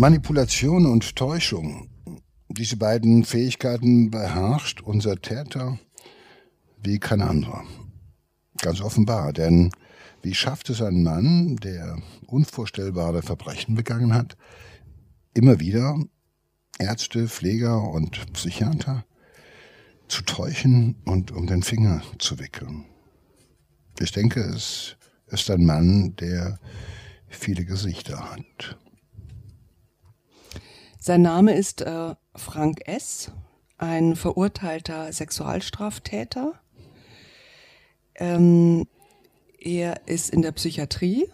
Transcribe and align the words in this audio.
Manipulation 0.00 0.86
und 0.86 1.14
Täuschung, 1.14 1.90
diese 2.48 2.78
beiden 2.78 3.22
Fähigkeiten 3.22 4.10
beherrscht 4.10 4.80
unser 4.80 5.20
Täter 5.20 5.78
wie 6.82 6.98
kein 6.98 7.20
anderer. 7.20 7.64
Ganz 8.62 8.80
offenbar, 8.80 9.34
denn 9.34 9.70
wie 10.22 10.34
schafft 10.34 10.70
es 10.70 10.80
ein 10.80 11.02
Mann, 11.02 11.56
der 11.56 11.98
unvorstellbare 12.26 13.20
Verbrechen 13.20 13.74
begangen 13.74 14.14
hat, 14.14 14.38
immer 15.34 15.60
wieder 15.60 16.02
Ärzte, 16.78 17.28
Pfleger 17.28 17.82
und 17.82 18.32
Psychiater 18.32 19.04
zu 20.08 20.22
täuschen 20.22 20.96
und 21.04 21.30
um 21.30 21.46
den 21.46 21.62
Finger 21.62 22.00
zu 22.18 22.38
wickeln? 22.38 22.86
Ich 23.98 24.12
denke, 24.12 24.40
es 24.40 24.96
ist 25.26 25.50
ein 25.50 25.66
Mann, 25.66 26.16
der 26.16 26.58
viele 27.28 27.66
Gesichter 27.66 28.30
hat. 28.30 28.78
Sein 31.02 31.22
Name 31.22 31.56
ist 31.56 31.80
äh, 31.80 32.14
Frank 32.36 32.86
S., 32.86 33.32
ein 33.78 34.16
verurteilter 34.16 35.10
Sexualstraftäter. 35.10 36.60
Ähm, 38.16 38.86
er 39.58 40.06
ist 40.06 40.28
in 40.28 40.42
der 40.42 40.52
Psychiatrie 40.52 41.26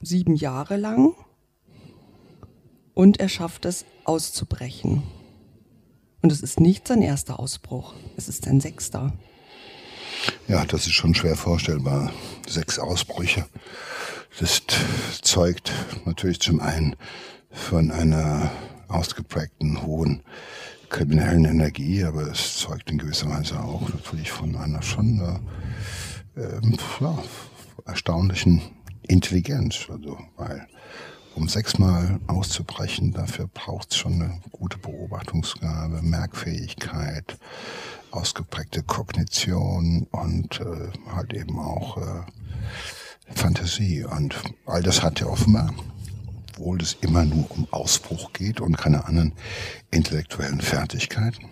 sieben 0.00 0.34
Jahre 0.34 0.76
lang 0.76 1.14
und 2.94 3.20
er 3.20 3.28
schafft 3.28 3.64
es 3.64 3.84
auszubrechen. 4.02 5.04
Und 6.20 6.32
es 6.32 6.42
ist 6.42 6.58
nicht 6.58 6.88
sein 6.88 7.00
erster 7.00 7.38
Ausbruch, 7.38 7.94
es 8.16 8.28
ist 8.28 8.44
sein 8.44 8.60
sechster. 8.60 9.12
Ja, 10.48 10.64
das 10.64 10.86
ist 10.86 10.94
schon 10.94 11.14
schwer 11.14 11.36
vorstellbar. 11.36 12.12
Sechs 12.48 12.80
Ausbrüche. 12.80 13.46
Das 14.38 14.62
zeugt 15.22 15.72
natürlich 16.04 16.40
zum 16.40 16.60
einen 16.60 16.94
von 17.50 17.90
einer 17.90 18.50
ausgeprägten 18.86 19.82
hohen 19.82 20.22
kriminellen 20.90 21.46
Energie, 21.46 22.04
aber 22.04 22.30
es 22.30 22.58
zeugt 22.58 22.90
in 22.90 22.98
gewisser 22.98 23.30
Weise 23.30 23.58
auch 23.58 23.88
natürlich 23.88 24.30
von 24.30 24.54
einer 24.56 24.82
schon 24.82 25.40
äh, 26.36 26.40
äh, 26.40 26.60
ja, 27.00 27.18
erstaunlichen 27.86 28.60
Intelligenz. 29.08 29.86
Also, 29.88 30.18
weil 30.36 30.66
um 31.34 31.48
sechsmal 31.48 32.20
auszubrechen, 32.26 33.12
dafür 33.12 33.46
braucht 33.46 33.92
es 33.92 33.96
schon 33.96 34.14
eine 34.14 34.40
gute 34.52 34.76
Beobachtungsgabe, 34.76 36.02
Merkfähigkeit, 36.02 37.38
ausgeprägte 38.10 38.82
Kognition 38.82 40.06
und 40.10 40.60
äh, 40.60 40.90
halt 41.14 41.32
eben 41.32 41.58
auch 41.58 41.96
äh, 41.96 42.20
Fantasie. 43.34 44.04
Und 44.04 44.36
all 44.66 44.82
das 44.82 45.02
hat 45.02 45.20
er 45.20 45.30
offenbar, 45.30 45.74
obwohl 46.52 46.80
es 46.80 46.96
immer 47.00 47.24
nur 47.24 47.50
um 47.50 47.66
Ausbruch 47.70 48.32
geht 48.32 48.60
und 48.60 48.76
keine 48.76 49.04
anderen 49.06 49.32
intellektuellen 49.90 50.60
Fertigkeiten. 50.60 51.50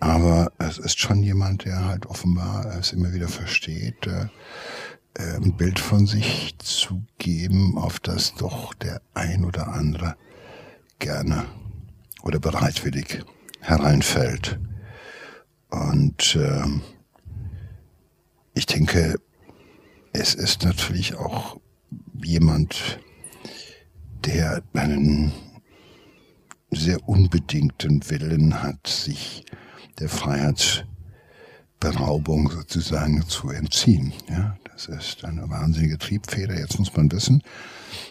Aber 0.00 0.52
es 0.58 0.78
ist 0.78 0.98
schon 1.00 1.22
jemand, 1.22 1.64
der 1.64 1.84
halt 1.84 2.06
offenbar 2.06 2.66
es 2.78 2.92
immer 2.92 3.12
wieder 3.12 3.28
versteht, 3.28 4.06
äh, 4.06 4.26
ein 5.18 5.56
Bild 5.56 5.78
von 5.78 6.06
sich 6.06 6.54
zu 6.58 7.02
geben, 7.18 7.78
auf 7.78 7.98
das 8.00 8.34
doch 8.34 8.74
der 8.74 9.00
ein 9.14 9.44
oder 9.44 9.68
andere 9.68 10.16
gerne 10.98 11.46
oder 12.22 12.38
bereitwillig 12.38 13.24
hereinfällt. 13.60 14.58
Und 15.70 16.36
äh, 16.36 16.64
ich 18.54 18.66
denke, 18.66 19.16
es 20.18 20.34
ist 20.34 20.64
natürlich 20.64 21.14
auch 21.14 21.60
jemand, 22.24 22.98
der 24.24 24.62
einen 24.72 25.30
sehr 26.70 27.06
unbedingten 27.06 28.08
Willen 28.08 28.62
hat, 28.62 28.86
sich 28.86 29.44
der 29.98 30.08
Freiheitsberaubung 30.08 32.50
sozusagen 32.50 33.28
zu 33.28 33.50
entziehen. 33.50 34.14
Ja, 34.28 34.56
das 34.64 34.86
ist 34.86 35.22
eine 35.24 35.50
wahnsinnige 35.50 35.98
Triebfeder. 35.98 36.58
Jetzt 36.58 36.78
muss 36.78 36.96
man 36.96 37.12
wissen, 37.12 37.42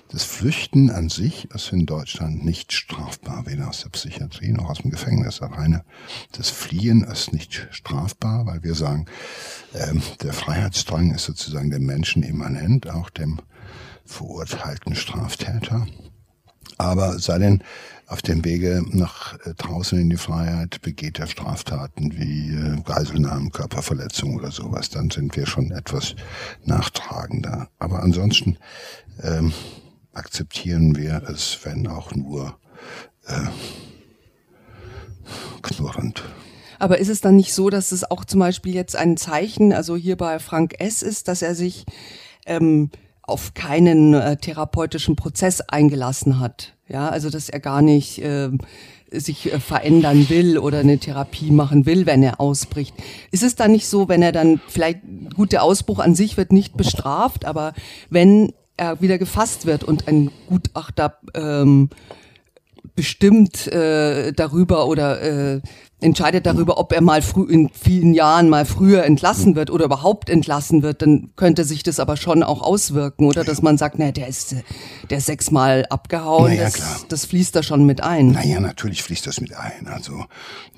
das 0.09 0.23
Flüchten 0.23 0.91
an 0.91 1.09
sich 1.09 1.49
ist 1.51 1.71
in 1.71 1.85
Deutschland 1.85 2.45
nicht 2.45 2.73
strafbar, 2.73 3.45
weder 3.47 3.69
aus 3.69 3.81
der 3.81 3.89
Psychiatrie 3.89 4.51
noch 4.51 4.69
aus 4.69 4.79
dem 4.79 4.91
Gefängnis. 4.91 5.41
Alleine 5.41 5.83
das 6.33 6.49
Fliehen 6.49 7.03
ist 7.03 7.33
nicht 7.33 7.67
strafbar, 7.71 8.45
weil 8.45 8.63
wir 8.63 8.75
sagen, 8.75 9.07
ähm, 9.73 10.01
der 10.21 10.33
Freiheitsdrang 10.33 11.13
ist 11.13 11.25
sozusagen 11.25 11.71
dem 11.71 11.85
Menschen 11.85 12.23
immanent, 12.23 12.89
auch 12.89 13.09
dem 13.09 13.39
verurteilten 14.05 14.95
Straftäter. 14.95 15.88
Aber 16.77 17.19
sei 17.19 17.39
denn 17.39 17.63
auf 18.07 18.21
dem 18.21 18.45
Wege 18.45 18.83
nach 18.91 19.33
äh, 19.45 19.53
draußen 19.55 19.99
in 19.99 20.09
die 20.09 20.17
Freiheit 20.17 20.81
begeht 20.81 21.19
er 21.19 21.27
Straftaten 21.27 22.15
wie 22.17 22.53
äh, 22.53 22.81
Geiselnahmen, 22.83 23.51
Körperverletzung 23.51 24.35
oder 24.35 24.51
sowas, 24.51 24.89
dann 24.89 25.09
sind 25.09 25.35
wir 25.35 25.47
schon 25.47 25.71
etwas 25.71 26.15
nachtragender. 26.63 27.69
Aber 27.79 28.03
ansonsten 28.03 28.57
ähm, 29.23 29.51
akzeptieren 30.15 30.95
wir 30.95 31.23
es, 31.29 31.59
wenn 31.63 31.87
auch 31.87 32.15
nur 32.15 32.57
äh, 33.27 33.45
knurrend. 35.61 36.23
Aber 36.79 36.99
ist 36.99 37.09
es 37.09 37.21
dann 37.21 37.35
nicht 37.35 37.53
so, 37.53 37.69
dass 37.69 37.91
es 37.91 38.09
auch 38.09 38.25
zum 38.25 38.39
Beispiel 38.39 38.73
jetzt 38.73 38.95
ein 38.95 39.17
Zeichen, 39.17 39.73
also 39.73 39.95
hier 39.95 40.17
bei 40.17 40.39
Frank 40.39 40.75
S. 40.79 41.01
ist, 41.01 41.27
dass 41.27 41.41
er 41.41 41.55
sich 41.55 41.85
ähm, 42.45 42.89
auf 43.21 43.53
keinen 43.53 44.13
äh, 44.13 44.37
therapeutischen 44.37 45.15
Prozess 45.15 45.61
eingelassen 45.61 46.39
hat? 46.39 46.73
Ja, 46.87 47.09
also 47.09 47.29
dass 47.29 47.49
er 47.49 47.59
gar 47.59 47.81
nicht 47.81 48.19
äh, 48.19 48.51
sich 49.11 49.51
äh, 49.51 49.59
verändern 49.59 50.29
will 50.29 50.57
oder 50.57 50.79
eine 50.79 50.99
Therapie 50.99 51.51
machen 51.51 51.85
will, 51.85 52.05
wenn 52.05 52.21
er 52.21 52.39
ausbricht. 52.39 52.93
Ist 53.31 53.43
es 53.43 53.55
dann 53.55 53.71
nicht 53.71 53.87
so, 53.87 54.07
wenn 54.07 54.21
er 54.21 54.31
dann 54.31 54.59
vielleicht 54.67 54.99
gut 55.35 55.51
der 55.51 55.63
Ausbruch 55.63 55.99
an 55.99 56.13
sich 56.13 56.37
wird 56.37 56.51
nicht 56.51 56.77
bestraft, 56.77 57.45
aber 57.45 57.73
wenn 58.09 58.53
er 58.78 59.02
wieder 59.02 59.18
gefasst 59.18 59.66
wird 59.66 59.84
und 59.84 60.08
ein 60.08 60.31
Gutachter 60.47 61.18
ähm, 61.34 61.90
bestimmt 62.96 63.68
äh, 63.68 64.31
darüber 64.34 64.88
oder 64.88 65.22
äh, 65.22 65.62
entscheidet 66.01 66.45
darüber, 66.45 66.78
ob 66.78 66.91
er 66.91 67.01
mal 67.01 67.22
früh 67.22 67.50
in 67.50 67.69
vielen 67.69 68.13
Jahren 68.13 68.50
mal 68.50 68.66
früher 68.66 69.06
entlassen 69.06 69.56
wird 69.56 69.69
oder 69.69 69.85
überhaupt 69.85 70.29
entlassen 70.29 70.83
wird, 70.83 71.01
dann 71.01 71.31
könnte 71.35 71.63
sich 71.63 71.83
das 71.83 72.00
aber 72.00 72.17
schon 72.17 72.44
auch 72.44 72.61
auswirken, 72.61 73.25
oder 73.25 73.44
dass 73.44 73.61
man 73.61 73.78
sagt, 73.78 73.97
naja, 73.97 74.11
der 74.11 74.28
ist 74.28 74.56
der 75.09 75.17
ist 75.19 75.25
sechsmal 75.25 75.85
abgehauen, 75.89 76.51
naja, 76.51 76.66
das, 76.66 76.73
klar. 76.73 77.00
das 77.09 77.25
fließt 77.25 77.56
da 77.56 77.63
schon 77.63 77.85
mit 77.85 78.01
ein. 78.01 78.31
Naja, 78.31 78.59
natürlich 78.59 79.03
fließt 79.03 79.25
das 79.28 79.39
mit 79.39 79.56
ein. 79.56 79.88
Also 79.88 80.25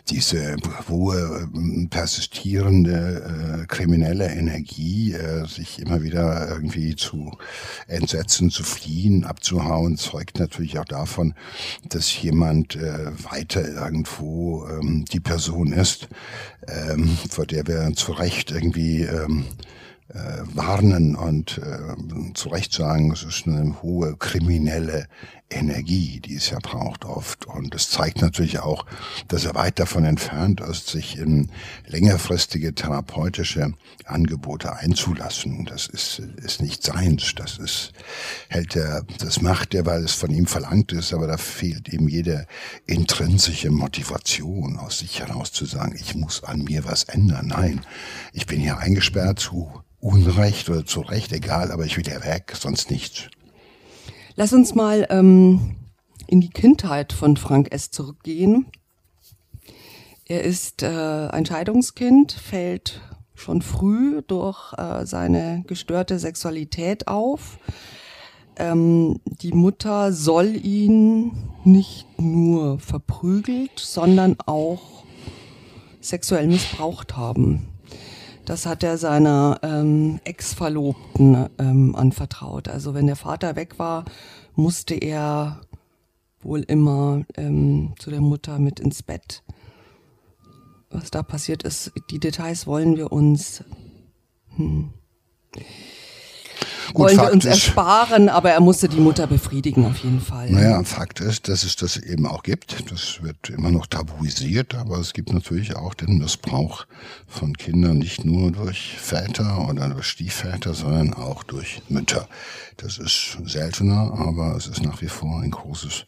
diese 0.09 0.55
hohe 0.89 1.49
persistierende 1.89 3.63
äh, 3.63 3.65
kriminelle 3.65 4.29
Energie, 4.29 5.13
äh, 5.13 5.45
sich 5.45 5.79
immer 5.79 6.01
wieder 6.01 6.47
irgendwie 6.49 6.95
zu 6.95 7.37
entsetzen, 7.87 8.49
zu 8.49 8.63
fliehen, 8.63 9.25
abzuhauen, 9.25 9.97
zeugt 9.97 10.39
natürlich 10.39 10.79
auch 10.79 10.85
davon, 10.85 11.33
dass 11.89 12.21
jemand 12.21 12.75
äh, 12.75 13.11
weiter 13.29 13.67
irgendwo 13.67 14.65
ähm, 14.67 15.03
die 15.09 15.19
Person 15.19 15.73
ist, 15.73 16.07
ähm, 16.67 17.17
vor 17.29 17.45
der 17.45 17.67
wir 17.67 17.93
zu 17.95 18.13
Recht 18.13 18.51
irgendwie 18.51 19.03
ähm, 19.03 19.45
äh, 20.09 20.41
warnen 20.53 21.15
und 21.15 21.59
äh, 21.59 22.33
zu 22.33 22.49
Recht 22.49 22.73
sagen, 22.73 23.11
es 23.11 23.23
ist 23.23 23.47
eine 23.47 23.81
hohe 23.81 24.15
kriminelle 24.17 25.07
Energie, 25.49 26.19
die 26.19 26.35
es 26.35 26.49
ja 26.49 26.59
braucht 26.61 27.05
oft. 27.05 27.45
Und 27.45 27.73
es 27.73 27.89
zeigt 27.89 28.21
natürlich 28.21 28.59
auch, 28.59 28.85
dass 29.27 29.45
er 29.45 29.55
weit 29.55 29.79
davon 29.79 30.03
entfernt 30.05 30.61
ist, 30.61 30.87
sich 30.87 31.17
in 31.17 31.51
längerfristige 31.85 32.75
therapeutische 32.75 33.73
Angebote 34.05 34.75
einzulassen. 34.75 35.65
Das 35.65 35.87
ist, 35.87 36.19
ist 36.19 36.61
nicht 36.61 36.83
seins. 36.83 37.33
Das 37.35 37.57
ist, 37.57 37.93
hält 38.49 38.75
er, 38.75 39.03
das 39.19 39.41
macht 39.41 39.73
er, 39.73 39.85
weil 39.85 40.03
es 40.03 40.13
von 40.13 40.31
ihm 40.31 40.47
verlangt 40.47 40.91
ist, 40.91 41.13
aber 41.13 41.27
da 41.27 41.37
fehlt 41.37 41.91
ihm 41.93 42.07
jede 42.07 42.45
intrinsische 42.85 43.71
Motivation 43.71 44.77
aus 44.77 44.99
sich 44.99 45.19
heraus 45.19 45.51
zu 45.51 45.65
sagen, 45.65 45.95
ich 45.97 46.15
muss 46.15 46.43
an 46.43 46.63
mir 46.63 46.85
was 46.85 47.05
ändern. 47.05 47.47
Nein, 47.47 47.81
ich 48.33 48.45
bin 48.45 48.59
hier 48.59 48.77
eingesperrt 48.77 49.39
zu 49.39 49.71
Unrecht 49.99 50.69
oder 50.69 50.85
zu 50.85 51.01
Recht, 51.01 51.31
egal, 51.31 51.71
aber 51.71 51.85
ich 51.85 51.97
will 51.97 52.07
ja 52.07 52.23
weg, 52.23 52.53
sonst 52.57 52.91
nichts. 52.91 53.29
Lass 54.39 54.53
uns 54.53 54.75
mal 54.75 55.07
ähm, 55.09 55.77
in 56.27 56.41
die 56.41 56.51
Kindheit 56.51 57.11
von 57.11 57.37
Frank 57.37 57.71
S. 57.71 57.89
zurückgehen. 57.89 58.67
Er 60.25 60.43
ist 60.43 60.83
äh, 60.83 61.27
ein 61.31 61.43
Scheidungskind, 61.43 62.33
fällt 62.33 63.01
schon 63.33 63.63
früh 63.63 64.21
durch 64.27 64.73
äh, 64.73 65.07
seine 65.07 65.63
gestörte 65.65 66.19
Sexualität 66.19 67.07
auf. 67.07 67.57
Ähm, 68.57 69.21
die 69.25 69.53
Mutter 69.53 70.13
soll 70.13 70.55
ihn 70.63 71.31
nicht 71.63 72.05
nur 72.19 72.77
verprügelt, 72.77 73.79
sondern 73.79 74.35
auch 74.45 75.03
sexuell 75.99 76.45
missbraucht 76.45 77.17
haben. 77.17 77.69
Das 78.47 78.65
hat 78.65 78.81
er 78.81 78.97
seiner 78.97 79.59
ähm, 79.61 80.21
Ex-Verlobten 80.23 81.49
ähm, 81.59 81.93
anvertraut. 81.97 82.69
Also 82.69 82.93
wenn 82.93 83.05
der 83.05 83.17
Vater 83.17 83.57
weg 83.57 83.77
war, 83.77 84.05
musste 84.55 84.95
er 84.95 85.59
wohl 86.39 86.61
immer 86.61 87.25
ähm, 87.35 87.93
zu 87.99 88.09
der 88.09 88.21
Mutter 88.21 88.57
mit 88.57 88.79
ins 88.79 89.03
Bett. 89.03 89.43
Was 90.89 91.11
da 91.11 91.23
passiert 91.23 91.63
ist, 91.63 91.91
die 92.09 92.19
Details 92.19 92.65
wollen 92.67 92.95
wir 92.95 93.11
uns 93.11 93.65
hm, 94.55 94.93
Gut, 96.93 97.05
wollen 97.05 97.17
wir 97.17 97.31
uns 97.31 97.45
ersparen, 97.45 98.29
aber 98.29 98.51
er 98.51 98.61
musste 98.61 98.87
die 98.87 98.99
Mutter 98.99 99.27
befriedigen 99.27 99.85
auf 99.85 99.97
jeden 99.97 100.21
Fall. 100.21 100.49
Naja, 100.49 100.83
Fakt 100.83 101.19
ist, 101.19 101.47
dass 101.47 101.63
es 101.63 101.75
das 101.75 101.97
eben 101.97 102.25
auch 102.25 102.43
gibt. 102.43 102.91
Das 102.91 103.21
wird 103.21 103.49
immer 103.49 103.71
noch 103.71 103.87
tabuisiert, 103.87 104.75
aber 104.75 104.97
es 104.99 105.13
gibt 105.13 105.33
natürlich 105.33 105.75
auch 105.75 105.93
den 105.93 106.17
Missbrauch 106.17 106.85
von 107.27 107.57
Kindern 107.57 107.97
nicht 107.97 108.25
nur 108.25 108.51
durch 108.51 108.97
Väter 108.97 109.67
oder 109.69 109.89
durch 109.89 110.07
Stiefväter, 110.07 110.73
sondern 110.73 111.13
auch 111.13 111.43
durch 111.43 111.81
Mütter. 111.89 112.27
Das 112.77 112.97
ist 112.97 113.37
seltener, 113.45 114.13
aber 114.17 114.55
es 114.55 114.67
ist 114.67 114.83
nach 114.83 115.01
wie 115.01 115.09
vor 115.09 115.41
ein 115.41 115.51
großes 115.51 116.05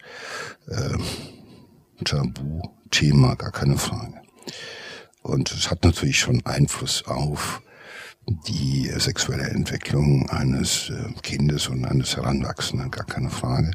äh, 0.67 2.03
Tabuthema, 2.05 3.35
gar 3.35 3.51
keine 3.51 3.77
Frage. 3.77 4.13
Und 5.21 5.51
es 5.51 5.69
hat 5.69 5.83
natürlich 5.83 6.19
schon 6.19 6.45
Einfluss 6.45 7.05
auf 7.05 7.61
die 8.47 8.91
sexuelle 8.97 9.49
Entwicklung 9.49 10.29
eines 10.29 10.89
äh, 10.89 11.13
Kindes 11.21 11.67
und 11.67 11.85
eines 11.85 12.15
Heranwachsenden, 12.15 12.91
gar 12.91 13.05
keine 13.05 13.29
Frage. 13.29 13.71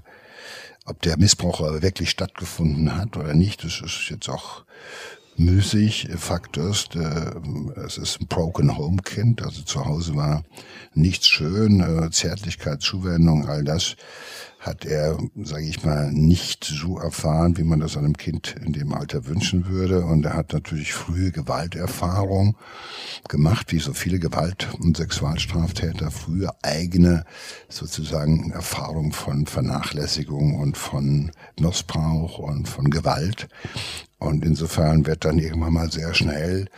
Ob 0.86 1.00
der 1.02 1.18
Missbrauch 1.18 1.60
aber 1.60 1.82
wirklich 1.82 2.10
stattgefunden 2.10 2.96
hat 2.96 3.16
oder 3.16 3.34
nicht, 3.34 3.64
das 3.64 3.80
ist 3.80 4.08
jetzt 4.10 4.28
auch 4.28 4.64
müßig. 5.36 6.08
Fakt 6.16 6.56
ist, 6.56 6.94
äh, 6.94 7.32
es 7.84 7.98
ist 7.98 8.20
ein 8.20 8.26
Broken 8.26 8.76
Home 8.76 9.02
Kind, 9.02 9.42
also 9.42 9.62
zu 9.62 9.84
Hause 9.84 10.14
war 10.14 10.44
nichts 10.94 11.28
schön, 11.28 11.80
äh, 11.80 12.10
Zärtlichkeit, 12.10 12.82
Zuwendung, 12.82 13.46
all 13.46 13.64
das 13.64 13.96
hat 14.64 14.86
er, 14.86 15.18
sage 15.42 15.66
ich 15.66 15.84
mal, 15.84 16.10
nicht 16.10 16.64
so 16.64 16.98
erfahren, 16.98 17.58
wie 17.58 17.64
man 17.64 17.80
das 17.80 17.98
einem 17.98 18.16
Kind 18.16 18.56
in 18.64 18.72
dem 18.72 18.94
Alter 18.94 19.26
wünschen 19.26 19.68
würde. 19.68 20.06
Und 20.06 20.24
er 20.24 20.32
hat 20.32 20.54
natürlich 20.54 20.94
frühe 20.94 21.30
Gewalterfahrung 21.30 22.56
gemacht, 23.28 23.72
wie 23.72 23.78
so 23.78 23.92
viele 23.92 24.18
Gewalt- 24.18 24.68
und 24.80 24.96
Sexualstraftäter 24.96 26.10
frühe 26.10 26.48
eigene 26.62 27.24
sozusagen 27.68 28.52
Erfahrung 28.52 29.12
von 29.12 29.46
Vernachlässigung 29.46 30.58
und 30.58 30.78
von 30.78 31.30
Missbrauch 31.60 32.38
und 32.38 32.66
von 32.66 32.88
Gewalt. 32.88 33.48
Und 34.18 34.46
insofern 34.46 35.04
wird 35.04 35.26
dann 35.26 35.38
irgendwann 35.38 35.74
mal 35.74 35.92
sehr 35.92 36.14
schnell 36.14 36.68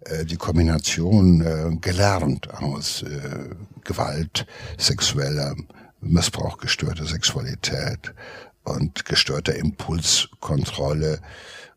äh, 0.00 0.24
die 0.24 0.36
Kombination 0.36 1.42
äh, 1.42 1.76
gelernt 1.80 2.52
aus 2.52 3.04
äh, 3.04 3.50
Gewalt, 3.84 4.46
sexueller 4.76 5.54
Missbrauch, 6.00 6.58
gestörte 6.58 7.06
Sexualität 7.06 8.14
und 8.64 9.04
gestörter 9.04 9.54
Impulskontrolle. 9.56 11.20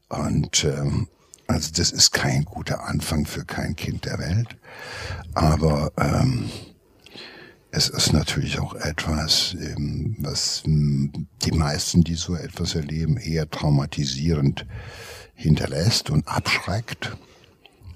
Und 0.09 0.63
ähm, 0.63 1.07
also 1.47 1.71
das 1.75 1.91
ist 1.91 2.11
kein 2.11 2.45
guter 2.45 2.85
Anfang 2.85 3.25
für 3.25 3.45
kein 3.45 3.75
Kind 3.75 4.05
der 4.05 4.19
Welt. 4.19 4.57
Aber 5.33 5.91
ähm, 5.97 6.49
es 7.71 7.89
ist 7.89 8.13
natürlich 8.13 8.59
auch 8.59 8.75
etwas, 8.75 9.55
ähm, 9.59 10.15
was 10.19 10.63
hm, 10.63 11.27
die 11.43 11.51
meisten, 11.51 12.03
die 12.03 12.15
so 12.15 12.35
etwas 12.35 12.75
erleben, 12.75 13.17
eher 13.17 13.49
traumatisierend 13.49 14.65
hinterlässt 15.35 16.09
und 16.09 16.27
abschreckt. 16.27 17.15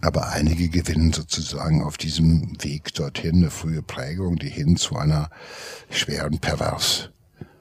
Aber 0.04 0.28
einige 0.28 0.68
gewinnen 0.68 1.14
sozusagen 1.14 1.82
auf 1.82 1.98
diesem 1.98 2.62
Weg 2.62 2.94
dorthin 2.94 3.38
eine 3.38 3.50
frühe 3.50 3.82
Prägung, 3.82 4.36
die 4.36 4.50
hin 4.50 4.76
zu 4.76 4.98
einer 4.98 5.30
schweren 5.90 6.40
pervers, 6.40 7.10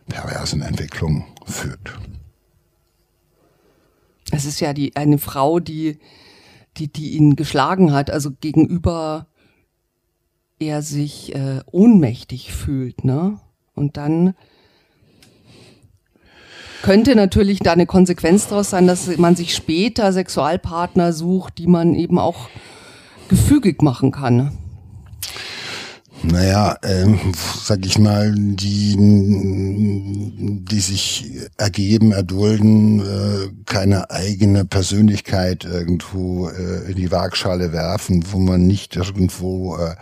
perversen 0.09 0.61
Entwicklung 0.61 1.25
führt. 1.47 1.97
Es 4.33 4.45
ist 4.45 4.59
ja 4.59 4.73
die, 4.73 4.97
eine 4.97 5.19
Frau, 5.19 5.61
die, 5.61 6.01
die, 6.79 6.93
die 6.93 7.13
ihn 7.13 7.37
geschlagen 7.37 7.93
hat, 7.93 8.11
also 8.11 8.33
gegenüber 8.33 9.29
er 10.59 10.83
sich 10.83 11.37
äh, 11.37 11.61
ohnmächtig 11.71 12.53
fühlt, 12.53 13.05
ne? 13.05 13.39
Und 13.75 13.97
dann 13.97 14.35
könnte 16.83 17.15
natürlich 17.15 17.61
da 17.61 17.73
eine 17.73 17.87
Konsequenz 17.87 18.49
daraus 18.49 18.71
sein, 18.71 18.87
dass 18.87 19.17
man 19.17 19.37
sich 19.37 19.55
später 19.55 20.13
Sexualpartner 20.13 21.13
sucht, 21.13 21.59
die 21.59 21.67
man 21.67 21.95
eben 21.95 22.19
auch 22.19 22.49
gefügig 23.29 23.83
machen 23.83 24.11
kann. 24.11 24.59
Naja, 26.25 26.77
ähm, 26.85 27.19
sag 27.65 27.85
ich 27.85 27.99
mal, 27.99 28.33
die, 28.37 28.97
die 28.97 30.81
sich 30.81 31.33
ergeben, 31.57 32.13
erdulden, 32.13 33.01
äh, 33.01 33.49
keine 33.67 34.11
eigene 34.11 34.65
Persönlichkeit 34.65 35.65
irgendwo 35.65 36.49
äh, 36.49 36.91
in 36.91 36.95
die 36.95 37.11
Waagschale 37.11 37.73
werfen, 37.73 38.25
wo 38.31 38.39
man 38.39 38.69
nicht 38.69 38.95
irgendwo 38.95 39.77
äh, 39.77 39.97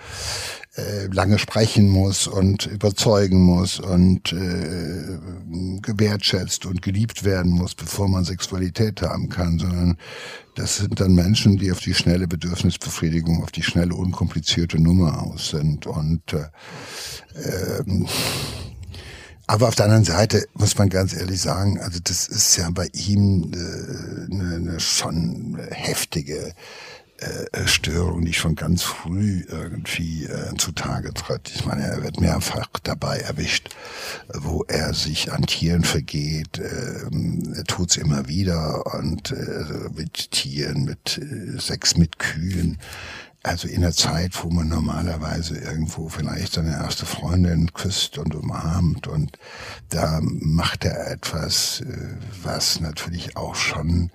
äh, 0.76 1.06
lange 1.06 1.38
sprechen 1.38 1.88
muss 1.88 2.28
und 2.28 2.66
überzeugen 2.66 3.42
muss 3.42 3.80
und 3.80 4.32
äh, 4.32 5.18
gewertschätzt 5.82 6.64
und 6.64 6.80
geliebt 6.80 7.24
werden 7.24 7.50
muss, 7.50 7.74
bevor 7.74 8.08
man 8.08 8.24
Sexualität 8.24 9.02
haben 9.02 9.28
kann, 9.28 9.58
sondern 9.58 9.96
das 10.54 10.76
sind 10.76 11.00
dann 11.00 11.14
Menschen, 11.14 11.56
die 11.56 11.72
auf 11.72 11.80
die 11.80 11.94
schnelle 11.94 12.28
Bedürfnisbefriedigung, 12.28 13.42
auf 13.42 13.50
die 13.50 13.62
schnelle, 13.62 13.94
unkomplizierte 13.94 14.80
Nummer 14.80 15.22
aus 15.22 15.50
sind. 15.50 15.86
Und 15.86 16.34
äh, 16.34 16.46
ähm, 17.80 18.06
aber 19.50 19.66
auf 19.66 19.74
der 19.74 19.86
anderen 19.86 20.04
Seite 20.04 20.46
muss 20.54 20.78
man 20.78 20.88
ganz 20.88 21.12
ehrlich 21.12 21.40
sagen, 21.40 21.80
also 21.80 21.98
das 22.00 22.28
ist 22.28 22.56
ja 22.56 22.70
bei 22.70 22.86
ihm 22.92 23.50
äh, 23.52 24.32
eine, 24.32 24.54
eine 24.54 24.78
schon 24.78 25.58
heftige 25.72 26.54
äh, 27.20 27.66
Störung, 27.66 28.24
die 28.24 28.32
schon 28.32 28.54
ganz 28.54 28.82
früh 28.82 29.44
irgendwie 29.48 30.24
äh, 30.24 30.56
zutage 30.56 31.12
tritt. 31.12 31.50
Ich 31.54 31.66
meine, 31.66 31.82
er 31.82 32.02
wird 32.02 32.20
mehrfach 32.20 32.68
dabei 32.82 33.18
erwischt, 33.18 33.68
wo 34.32 34.64
er 34.68 34.94
sich 34.94 35.32
an 35.32 35.42
Tieren 35.42 35.84
vergeht. 35.84 36.58
Äh, 36.58 37.54
er 37.54 37.64
tut's 37.64 37.96
immer 37.96 38.28
wieder 38.28 38.94
und 38.94 39.32
äh, 39.32 39.90
mit 39.94 40.30
Tieren, 40.30 40.84
mit 40.84 41.18
äh, 41.18 41.58
Sex 41.60 41.96
mit 41.96 42.18
Kühen. 42.18 42.78
Also 43.42 43.68
in 43.68 43.80
der 43.80 43.92
Zeit, 43.92 44.44
wo 44.44 44.50
man 44.50 44.68
normalerweise 44.68 45.56
irgendwo 45.56 46.10
vielleicht 46.10 46.52
seine 46.52 46.72
erste 46.72 47.06
Freundin 47.06 47.72
küsst 47.72 48.18
und 48.18 48.34
umarmt 48.34 49.06
und 49.06 49.38
da 49.88 50.20
macht 50.22 50.84
er 50.84 51.10
etwas, 51.10 51.80
äh, 51.80 52.16
was 52.42 52.80
natürlich 52.80 53.36
auch 53.36 53.54
schon 53.54 54.10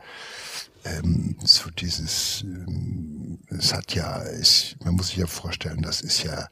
ähm, 0.86 1.36
so 1.44 1.70
dieses, 1.72 2.44
ähm, 2.44 3.40
es 3.50 3.74
hat 3.74 3.94
ja, 3.96 4.18
ist, 4.20 4.78
man 4.84 4.96
muss 4.96 5.08
sich 5.08 5.18
ja 5.18 5.28
vorstellen, 5.28 5.82
das 5.82 6.02
ist 6.02 6.24
ja 6.24 6.48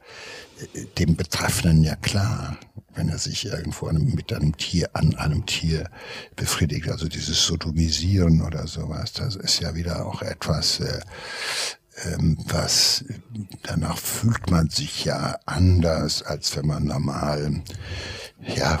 äh, 0.74 0.84
dem 0.98 1.16
Betreffenden 1.16 1.84
ja 1.84 1.94
klar, 1.96 2.58
wenn 2.94 3.08
er 3.08 3.18
sich 3.18 3.46
irgendwo 3.46 3.86
einem, 3.86 4.14
mit 4.14 4.32
einem 4.32 4.56
Tier 4.56 4.90
an 4.92 5.14
einem 5.16 5.46
Tier 5.46 5.88
befriedigt, 6.36 6.88
also 6.88 7.08
dieses 7.08 7.46
Sodomisieren 7.46 8.42
oder 8.42 8.66
sowas, 8.66 9.12
das 9.12 9.36
ist 9.36 9.60
ja 9.60 9.74
wieder 9.74 10.04
auch 10.04 10.22
etwas, 10.22 10.80
äh, 10.80 11.00
ähm, 12.04 12.36
was 12.46 13.04
danach 13.62 13.98
fühlt 13.98 14.50
man 14.50 14.68
sich 14.68 15.04
ja 15.04 15.38
anders, 15.46 16.22
als 16.22 16.56
wenn 16.56 16.66
man 16.66 16.84
normal, 16.84 17.62
ja, 18.40 18.80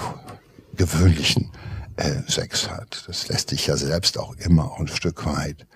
gewöhnlichen 0.76 1.52
äh, 1.96 2.22
Sex 2.26 2.70
hat. 2.70 3.04
Das 3.06 3.28
lässt 3.28 3.50
sich 3.50 3.66
ja 3.66 3.76
selbst 3.76 4.18
auch 4.18 4.34
immer 4.36 4.72
ein 4.78 4.88
Stück 4.88 5.26
weit 5.26 5.66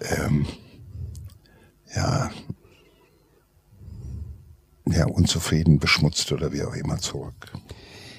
ähm, 0.00 0.46
ja, 1.94 2.30
ja 4.86 5.06
unzufrieden, 5.06 5.78
beschmutzt 5.78 6.32
oder 6.32 6.52
wie 6.52 6.62
auch 6.62 6.74
immer 6.74 6.98
zurück. 6.98 7.52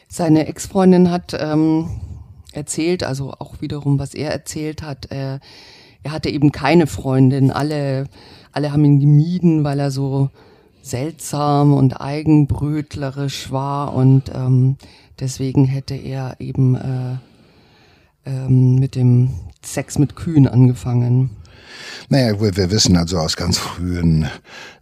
Seine 0.08 0.48
Ex-Freundin 0.48 1.10
hat 1.10 1.36
ähm, 1.40 2.02
erzählt, 2.52 3.04
also 3.04 3.32
auch 3.32 3.62
wiederum, 3.62 3.98
was 3.98 4.14
er 4.14 4.32
erzählt 4.32 4.82
hat, 4.82 5.12
äh, 5.12 5.40
er 6.04 6.12
hatte 6.12 6.30
eben 6.30 6.52
keine 6.52 6.88
Freundin. 6.88 7.52
Alle, 7.52 8.06
alle 8.52 8.72
haben 8.72 8.84
ihn 8.84 9.00
gemieden, 9.00 9.64
weil 9.64 9.80
er 9.80 9.92
so 9.92 10.30
seltsam 10.82 11.74
und 11.74 11.94
eigenbrötlerisch 11.94 13.52
war 13.52 13.94
und 13.94 14.32
ähm, 14.34 14.78
deswegen 15.20 15.66
hätte 15.66 15.94
er 15.96 16.38
eben 16.40 16.76
äh, 16.76 17.18
ähm, 18.26 18.76
mit 18.76 18.96
dem 18.96 19.32
Sex 19.64 20.00
mit 20.00 20.16
Kühen 20.16 20.48
angefangen. 20.48 21.32
Naja, 22.10 22.40
wir, 22.42 22.56
wir 22.56 22.72
wissen 22.72 22.98
also 22.98 23.18
aus 23.18 23.36
ganz 23.36 23.58
frühen 23.58 24.30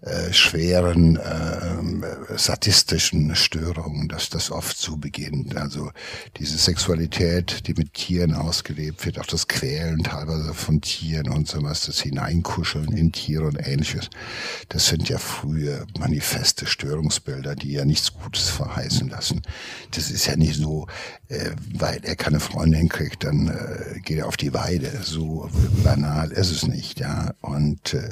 äh, 0.02 0.32
schweren 0.32 1.18
äh, 1.18 2.38
sadistischen 2.38 3.36
Störungen, 3.36 4.08
dass 4.08 4.30
das 4.30 4.50
oft 4.50 4.78
so 4.78 4.96
beginnt. 4.96 5.58
Also 5.58 5.92
diese 6.38 6.58
Sexualität, 6.58 7.68
die 7.68 7.74
mit 7.74 7.96
Tieren 7.96 8.34
ausgelebt 8.34 9.06
wird, 9.06 9.20
auch 9.20 9.26
das 9.26 9.50
Quälen 9.50 10.02
teilweise 10.04 10.54
von 10.54 10.80
Tieren 10.80 11.28
und 11.28 11.50
sowas, 11.50 11.86
das 11.86 12.00
Hineinkuscheln 12.00 12.94
in 12.94 13.12
Tiere 13.12 13.46
und 13.46 13.58
ähnliches, 13.58 14.10
das 14.70 14.88
sind 14.88 15.10
ja 15.10 15.18
frühe 15.18 15.86
manifeste 16.00 16.66
Störungsbilder, 16.66 17.56
die 17.56 17.74
ja 17.74 17.84
nichts 17.84 18.14
Gutes 18.14 18.48
verheißen 18.48 19.10
lassen. 19.10 19.42
Das 19.92 20.10
ist 20.10 20.26
ja 20.28 20.38
nicht 20.38 20.56
so, 20.56 20.88
äh, 21.28 21.52
weil 21.74 22.00
er 22.04 22.16
keine 22.16 22.40
Freundin 22.40 22.88
kriegt, 22.88 23.26
dann 23.26 23.50
äh, 23.50 24.00
geht 24.00 24.20
er 24.20 24.28
auf 24.28 24.38
die 24.38 24.54
Weide. 24.54 25.02
So 25.04 25.50
banal 25.84 26.32
ist 26.32 26.52
es 26.52 26.66
nicht, 26.66 26.79
ja. 27.00 27.34
Und 27.42 27.94
äh, 27.94 28.10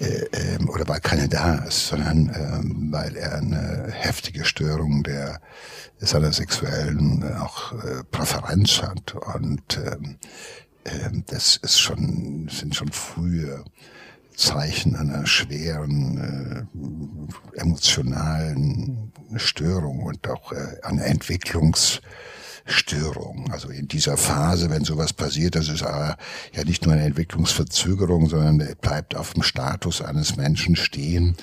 äh, 0.00 0.26
ähm, 0.32 0.68
oder 0.68 0.86
weil 0.88 1.00
keiner 1.00 1.28
da 1.28 1.54
ist, 1.64 1.88
sondern 1.88 2.30
ähm, 2.34 2.88
weil 2.90 3.16
er 3.16 3.36
eine 3.36 3.86
heftige 3.90 4.44
Störung 4.44 5.02
der 5.02 5.40
seiner 5.98 6.32
sexuellen 6.32 7.22
äh, 7.22 7.34
auch 7.36 7.72
äh, 7.72 8.04
Präferenz 8.10 8.82
hat 8.82 9.14
und 9.14 9.78
ähm, 9.78 10.18
äh, 10.84 11.22
das 11.28 11.56
ist 11.56 11.80
schon 11.80 12.48
sind 12.50 12.74
schon 12.74 12.92
frühe 12.92 13.64
Zeichen 14.36 14.96
einer 14.96 15.26
schweren 15.26 16.68
äh, 17.54 17.58
emotionalen 17.58 19.12
Störung 19.36 20.02
und 20.02 20.28
auch 20.28 20.52
äh, 20.52 20.78
einer 20.82 21.06
Entwicklungs 21.06 22.02
Störung. 22.66 23.50
Also 23.52 23.68
in 23.68 23.88
dieser 23.88 24.16
Phase, 24.16 24.70
wenn 24.70 24.84
sowas 24.84 25.12
passiert, 25.12 25.54
das 25.54 25.68
ist 25.68 25.82
aber 25.82 26.16
ja 26.52 26.64
nicht 26.64 26.84
nur 26.84 26.94
eine 26.94 27.04
Entwicklungsverzögerung, 27.04 28.28
sondern 28.28 28.60
er 28.60 28.74
bleibt 28.74 29.14
auf 29.14 29.34
dem 29.34 29.42
Status 29.42 30.02
eines 30.02 30.36
Menschen 30.36 30.76
stehen. 30.76 31.36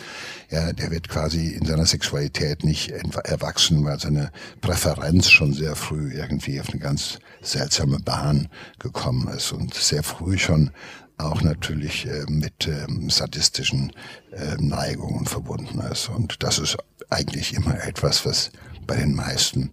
Ja, 0.49 0.73
der 0.73 0.91
wird 0.91 1.07
quasi 1.09 1.47
in 1.47 1.65
seiner 1.65 1.85
Sexualität 1.85 2.63
nicht 2.63 2.91
erwachsen, 2.91 3.85
weil 3.85 3.99
seine 3.99 4.31
Präferenz 4.61 5.29
schon 5.29 5.53
sehr 5.53 5.75
früh 5.75 6.13
irgendwie 6.13 6.59
auf 6.59 6.69
eine 6.69 6.79
ganz 6.79 7.19
seltsame 7.41 7.99
Bahn 7.99 8.49
gekommen 8.79 9.27
ist 9.29 9.53
und 9.53 9.73
sehr 9.73 10.03
früh 10.03 10.37
schon 10.37 10.71
auch 11.17 11.41
natürlich 11.41 12.05
äh, 12.05 12.25
mit 12.27 12.67
ähm, 12.67 13.09
sadistischen 13.09 13.93
äh, 14.31 14.55
Neigungen 14.59 15.25
verbunden 15.25 15.79
ist. 15.79 16.09
Und 16.09 16.43
das 16.43 16.59
ist 16.59 16.77
eigentlich 17.09 17.53
immer 17.53 17.81
etwas, 17.83 18.25
was 18.25 18.51
bei 18.85 18.95
den 18.95 19.15
meisten 19.15 19.71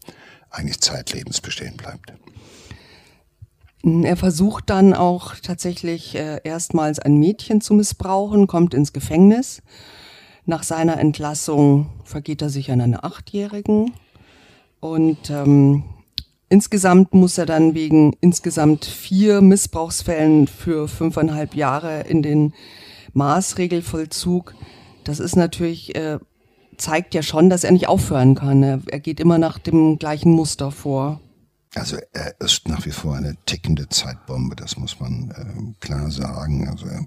eigentlich 0.51 0.81
zeitlebens 0.81 1.41
bestehen 1.41 1.77
bleibt. 1.77 2.13
Er 3.83 4.17
versucht 4.17 4.69
dann 4.69 4.93
auch 4.93 5.37
tatsächlich 5.37 6.15
äh, 6.15 6.41
erstmals 6.45 6.99
ein 6.99 7.17
Mädchen 7.17 7.63
zu 7.63 7.73
missbrauchen, 7.73 8.47
kommt 8.47 8.75
ins 8.75 8.93
Gefängnis. 8.93 9.63
Nach 10.45 10.63
seiner 10.63 10.99
Entlassung 10.99 11.89
vergeht 12.05 12.43
er 12.43 12.51
sich 12.51 12.71
an 12.71 12.83
eine 12.83 13.05
Achtjährigen. 13.05 13.93
Und 14.81 15.31
ähm, 15.31 15.85
insgesamt 16.51 17.15
muss 17.15 17.39
er 17.39 17.47
dann 17.47 17.75
wegen 17.75 18.13
insgesamt 18.21 18.85
vier 18.85 19.41
Missbrauchsfällen 19.41 20.47
für 20.47 20.87
fünfeinhalb 20.87 21.55
Jahre 21.55 22.03
in 22.03 22.23
den 22.23 22.53
Maßregelvollzug. 23.15 24.55
Das 25.05 25.21
ist 25.21 25.37
natürlich 25.37 25.95
äh, 25.95 26.19
zeigt 26.81 27.15
ja 27.15 27.23
schon, 27.23 27.51
dass 27.51 27.65
er 27.65 27.73
nicht 27.73 27.89
aufhören 27.89 28.35
kann. 28.35 28.63
Er, 28.63 28.81
er 28.87 29.01
geht 29.01 29.21
immer 29.21 29.39
nach 29.39 29.59
dem 29.59 29.99
gleichen 29.99 30.33
Muster 30.33 30.71
vor. 30.71 31.21
Also 31.75 31.99
er 32.13 32.41
ist 32.41 32.67
nach 32.67 32.85
wie 32.85 32.91
vor 32.91 33.15
eine 33.15 33.37
tickende 33.47 33.89
Zeitbombe, 33.89 34.57
das 34.57 34.77
muss 34.77 34.99
man 34.99 35.31
äh, 35.31 35.85
klar 35.85 36.11
sagen. 36.11 36.69
Also 36.69 36.87
äh, 36.87 37.05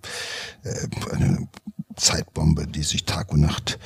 eine 1.11 1.49
Zeitbombe, 1.97 2.65
die 2.67 2.83
sich 2.83 3.03
Tag 3.03 3.33
und 3.33 3.41
Nacht 3.41 3.77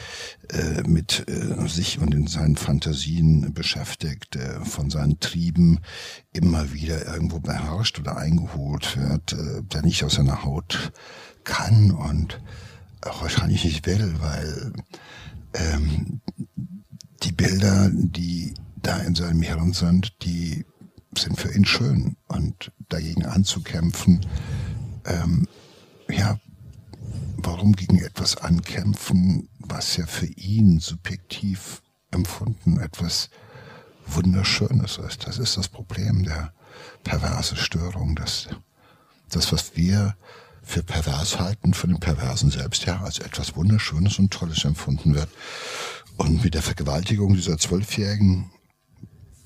äh, 0.50 0.84
mit 0.88 1.26
äh, 1.28 1.68
sich 1.68 2.00
und 2.00 2.14
in 2.14 2.28
seinen 2.28 2.58
Fantasien 2.58 3.54
beschäftigt, 3.54 4.36
äh, 4.36 4.64
von 4.64 4.92
seinen 4.92 5.20
Trieben 5.20 5.80
immer 6.32 6.72
wieder 6.74 7.08
irgendwo 7.08 7.40
beherrscht 7.40 8.00
oder 8.00 8.18
eingeholt 8.18 8.98
wird, 8.98 9.34
äh, 9.34 9.64
der 9.64 9.82
nicht 9.82 10.04
aus 10.04 10.16
seiner 10.16 10.44
Haut 10.44 10.92
kann 11.44 11.92
und 11.92 12.40
auch 13.02 13.24
wahrscheinlich 13.24 13.66
nicht 13.66 13.86
will, 13.88 14.16
weil 14.20 14.74
ähm, 15.58 16.22
die 17.24 17.32
Bilder, 17.32 17.90
die 17.92 18.54
da 18.82 18.98
in 19.00 19.16
seinem 19.16 19.42
Hirn 19.42 19.74
sind, 19.74 20.24
die 20.24 20.66
sind 21.18 21.40
für 21.40 21.54
ihn 21.54 21.66
schön. 21.66 22.18
Und 22.28 22.72
dagegen 22.90 23.26
anzukämpfen, 23.26 24.26
ähm, 25.06 25.48
ja, 26.10 26.40
warum 27.38 27.74
gegen 27.74 28.00
etwas 28.00 28.38
ankämpfen, 28.38 29.50
was 29.60 29.98
ja 29.98 30.06
für 30.06 30.28
ihn 30.28 30.80
subjektiv 30.80 31.82
empfunden 32.12 32.80
etwas 32.80 33.30
Wunderschönes 34.06 34.98
ist. 34.98 35.28
Das 35.28 35.38
ist 35.38 35.58
das 35.58 35.68
Problem 35.68 36.24
der 36.24 36.54
perverse 37.04 37.56
Störung, 37.56 38.16
dass 38.16 38.48
das, 39.30 39.52
was 39.52 39.76
wir 39.76 40.16
für 40.68 40.84
pervers 40.84 41.40
halten, 41.40 41.74
von 41.74 41.90
dem 41.90 42.00
Perversen 42.00 42.52
selbst 42.52 42.86
ja 42.86 43.02
als 43.02 43.20
etwas 43.20 43.56
Wunderschönes 43.56 44.20
und 44.20 44.32
Tolles 44.32 44.66
empfunden 44.66 45.16
wird. 45.16 45.30
Und 46.18 46.44
mit 46.44 46.54
der 46.54 46.62
Vergewaltigung 46.62 47.34
dieser 47.34 47.58
Zwölfjährigen, 47.58 48.52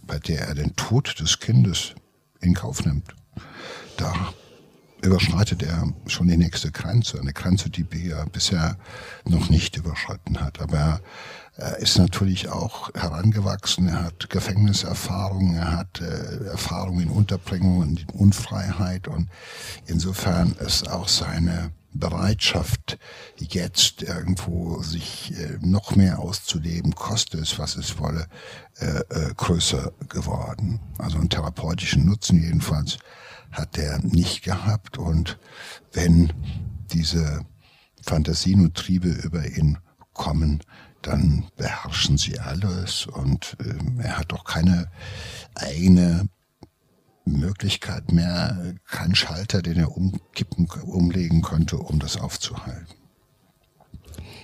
bei 0.02 0.18
der 0.18 0.48
er 0.48 0.56
den 0.56 0.76
Tod 0.76 1.20
des 1.20 1.40
Kindes 1.40 1.94
in 2.42 2.56
Kauf 2.56 2.84
nimmt, 2.86 3.14
da 3.98 4.34
überschreitet 5.02 5.64
er 5.64 5.94
schon 6.08 6.28
die 6.28 6.38
nächste 6.38 6.72
Grenze, 6.72 7.20
eine 7.20 7.34
Grenze, 7.34 7.70
die 7.70 7.86
er 8.10 8.26
bisher 8.28 8.78
noch 9.26 9.50
nicht 9.50 9.78
überschritten 9.78 10.42
hat. 10.42 10.62
Aber 10.62 11.02
er 11.58 11.78
ist 11.78 11.98
natürlich 11.98 12.50
auch 12.50 12.94
herangewachsen, 12.94 13.88
er 13.90 14.04
hat 14.06 14.30
Gefängniserfahrung, 14.30 15.56
er 15.56 15.78
hat 15.78 16.02
äh, 16.02 16.46
Erfahrung 16.46 17.00
in 17.02 17.10
Unterbringung 17.10 17.80
und 17.80 18.02
in 18.02 18.10
Unfreiheit 18.10 19.08
und 19.08 19.30
insofern 19.86 20.54
ist 20.54 20.90
auch 20.90 21.08
seine 21.08 21.72
Bereitschaft, 21.94 22.98
jetzt 23.38 24.02
irgendwo 24.02 24.82
sich 24.82 25.34
äh, 25.38 25.58
noch 25.62 25.96
mehr 25.96 26.20
auszuleben, 26.20 26.96
koste 26.96 27.38
es, 27.38 27.60
was 27.60 27.76
es 27.76 28.00
wolle, 28.00 28.28
äh, 28.80 29.02
äh, 29.10 29.34
größer 29.36 29.92
geworden. 30.08 30.80
Also 30.98 31.18
einen 31.18 31.30
therapeutischen 31.30 32.06
Nutzen 32.06 32.42
jedenfalls 32.42 32.98
hat 33.52 33.78
er 33.78 34.00
nicht 34.00 34.44
gehabt. 34.44 34.98
Und 34.98 35.40
wenn 35.92 36.34
diese 36.92 37.46
Fantasien 38.02 38.62
und 38.62 38.76
Triebe 38.76 39.10
über 39.10 39.46
ihn 39.46 39.78
kommen, 40.14 40.62
dann 41.02 41.46
beherrschen 41.56 42.18
sie 42.18 42.40
alles. 42.40 43.06
Und 43.08 43.58
äh, 43.60 44.04
er 44.04 44.18
hat 44.18 44.34
auch 44.34 44.44
keine 44.44 44.90
eigene 45.56 46.28
Möglichkeit 47.26 48.12
mehr, 48.12 48.76
keinen 48.90 49.16
Schalter, 49.16 49.62
den 49.62 49.78
er 49.78 49.96
umkippen, 49.96 50.68
umlegen 50.84 51.42
könnte, 51.42 51.78
um 51.78 52.00
das 52.00 52.18
aufzuhalten. 52.18 52.96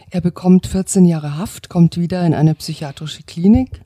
Er 0.10 0.22
bekommt 0.22 0.68
14 0.68 1.04
Jahre 1.06 1.38
Haft, 1.38 1.70
kommt 1.70 1.98
wieder 1.98 2.26
in 2.26 2.34
eine 2.34 2.56
psychiatrische 2.56 3.24
Klinik 3.24 3.82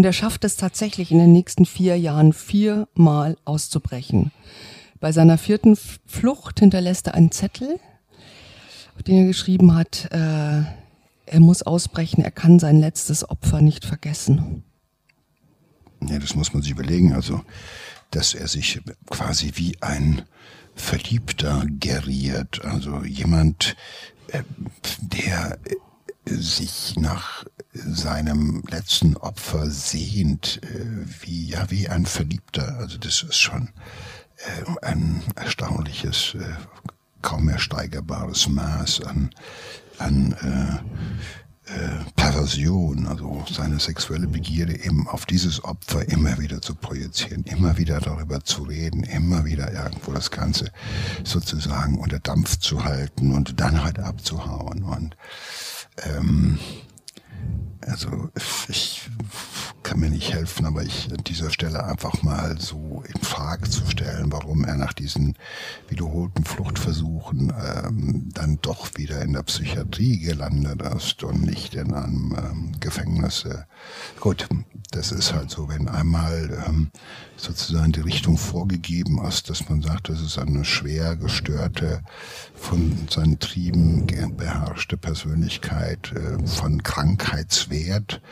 und 0.00 0.06
er 0.06 0.14
schafft 0.14 0.46
es 0.46 0.56
tatsächlich 0.56 1.12
in 1.12 1.18
den 1.18 1.30
nächsten 1.30 1.66
vier 1.66 1.98
Jahren 1.98 2.32
viermal 2.32 3.36
auszubrechen. 3.44 4.32
Bei 4.98 5.12
seiner 5.12 5.36
vierten 5.36 5.76
Flucht 6.06 6.60
hinterlässt 6.60 7.08
er 7.08 7.12
einen 7.12 7.32
Zettel, 7.32 7.78
auf 8.96 9.02
den 9.02 9.16
er 9.18 9.26
geschrieben 9.26 9.74
hat, 9.74 10.08
äh, 10.10 10.62
er 11.26 11.40
muss 11.40 11.60
ausbrechen, 11.60 12.24
er 12.24 12.30
kann 12.30 12.58
sein 12.58 12.80
letztes 12.80 13.28
Opfer 13.28 13.60
nicht 13.60 13.84
vergessen. 13.84 14.64
Ja, 16.08 16.18
das 16.18 16.34
muss 16.34 16.54
man 16.54 16.62
sich 16.62 16.72
überlegen. 16.72 17.12
Also, 17.12 17.42
dass 18.10 18.32
er 18.32 18.48
sich 18.48 18.80
quasi 19.04 19.52
wie 19.56 19.76
ein 19.82 20.22
Verliebter 20.74 21.66
geriert. 21.78 22.64
Also 22.64 23.04
jemand, 23.04 23.76
äh, 24.28 24.44
der 25.02 25.58
sich 26.36 26.96
nach 26.96 27.44
seinem 27.72 28.62
letzten 28.68 29.16
Opfer 29.16 29.70
sehnt, 29.70 30.60
äh, 30.62 30.86
wie, 31.20 31.48
ja, 31.48 31.70
wie 31.70 31.88
ein 31.88 32.06
Verliebter. 32.06 32.76
Also 32.78 32.98
das 32.98 33.22
ist 33.22 33.38
schon 33.38 33.68
ein 34.80 35.22
erstaunliches, 35.36 36.34
kaum 37.20 37.50
ersteigerbares 37.50 38.48
Maß 38.48 39.02
an 39.02 39.30
an 40.00 40.32
äh, 40.42 41.72
äh, 41.72 42.04
Perversion, 42.16 43.06
also 43.06 43.44
seine 43.50 43.78
sexuelle 43.78 44.26
Begierde 44.26 44.82
eben 44.82 45.06
auf 45.06 45.26
dieses 45.26 45.62
Opfer 45.62 46.08
immer 46.08 46.38
wieder 46.38 46.60
zu 46.60 46.74
projizieren, 46.74 47.44
immer 47.44 47.76
wieder 47.76 48.00
darüber 48.00 48.42
zu 48.42 48.62
reden, 48.62 49.04
immer 49.04 49.44
wieder 49.44 49.72
irgendwo 49.72 50.12
das 50.12 50.30
Ganze 50.30 50.72
sozusagen 51.22 51.98
unter 51.98 52.18
Dampf 52.18 52.58
zu 52.58 52.84
halten 52.84 53.32
und 53.32 53.60
dann 53.60 53.84
halt 53.84 53.98
abzuhauen. 53.98 54.82
Und 54.82 55.16
ähm, 56.02 56.58
also 57.80 58.30
ich 58.68 59.08
kann 59.90 59.98
mir 59.98 60.10
nicht 60.10 60.32
helfen, 60.32 60.66
aber 60.66 60.84
ich 60.84 61.08
an 61.10 61.24
dieser 61.24 61.50
Stelle 61.50 61.82
einfach 61.82 62.22
mal 62.22 62.56
so 62.60 63.02
in 63.12 63.20
Frage 63.22 63.68
zu 63.68 63.84
stellen, 63.86 64.30
warum 64.30 64.62
er 64.62 64.76
nach 64.76 64.92
diesen 64.92 65.34
wiederholten 65.88 66.44
Fluchtversuchen 66.44 67.52
ähm, 67.60 68.28
dann 68.32 68.60
doch 68.62 68.90
wieder 68.94 69.20
in 69.20 69.32
der 69.32 69.42
Psychiatrie 69.42 70.20
gelandet 70.20 70.80
ist 70.82 71.24
und 71.24 71.42
nicht 71.42 71.74
in 71.74 71.92
einem 71.92 72.36
ähm, 72.38 72.72
Gefängnis. 72.78 73.44
Gut, 74.20 74.46
das 74.92 75.10
ist 75.10 75.34
halt 75.34 75.50
so, 75.50 75.68
wenn 75.68 75.88
einmal 75.88 76.62
ähm, 76.68 76.92
sozusagen 77.36 77.90
die 77.90 78.02
Richtung 78.02 78.38
vorgegeben 78.38 79.20
ist, 79.26 79.50
dass 79.50 79.68
man 79.68 79.82
sagt, 79.82 80.08
das 80.08 80.20
ist 80.20 80.38
eine 80.38 80.64
schwer 80.64 81.16
gestörte, 81.16 82.02
von 82.54 83.08
seinen 83.10 83.40
Trieben 83.40 84.06
beherrschte 84.36 84.96
Persönlichkeit, 84.96 86.12
äh, 86.12 86.46
von 86.46 86.80
Krankheitswert, 86.84 88.22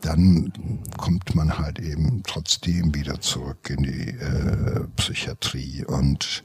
dann 0.00 0.52
kommt 0.96 1.34
man 1.34 1.58
halt 1.58 1.78
eben 1.78 2.22
trotzdem 2.26 2.94
wieder 2.94 3.20
zurück 3.20 3.70
in 3.70 3.82
die 3.82 4.08
äh, 4.08 4.86
Psychiatrie. 4.96 5.84
Und 5.84 6.42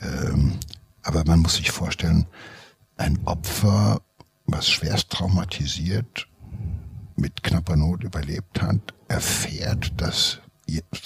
ähm, 0.00 0.58
aber 1.02 1.24
man 1.24 1.40
muss 1.40 1.56
sich 1.56 1.70
vorstellen, 1.70 2.26
ein 2.96 3.18
Opfer, 3.24 4.00
was 4.46 4.68
schwerst 4.68 5.10
traumatisiert 5.10 6.28
mit 7.16 7.42
knapper 7.42 7.76
Not 7.76 8.04
überlebt 8.04 8.62
hat, 8.62 8.94
erfährt, 9.08 9.92
dass, 10.00 10.40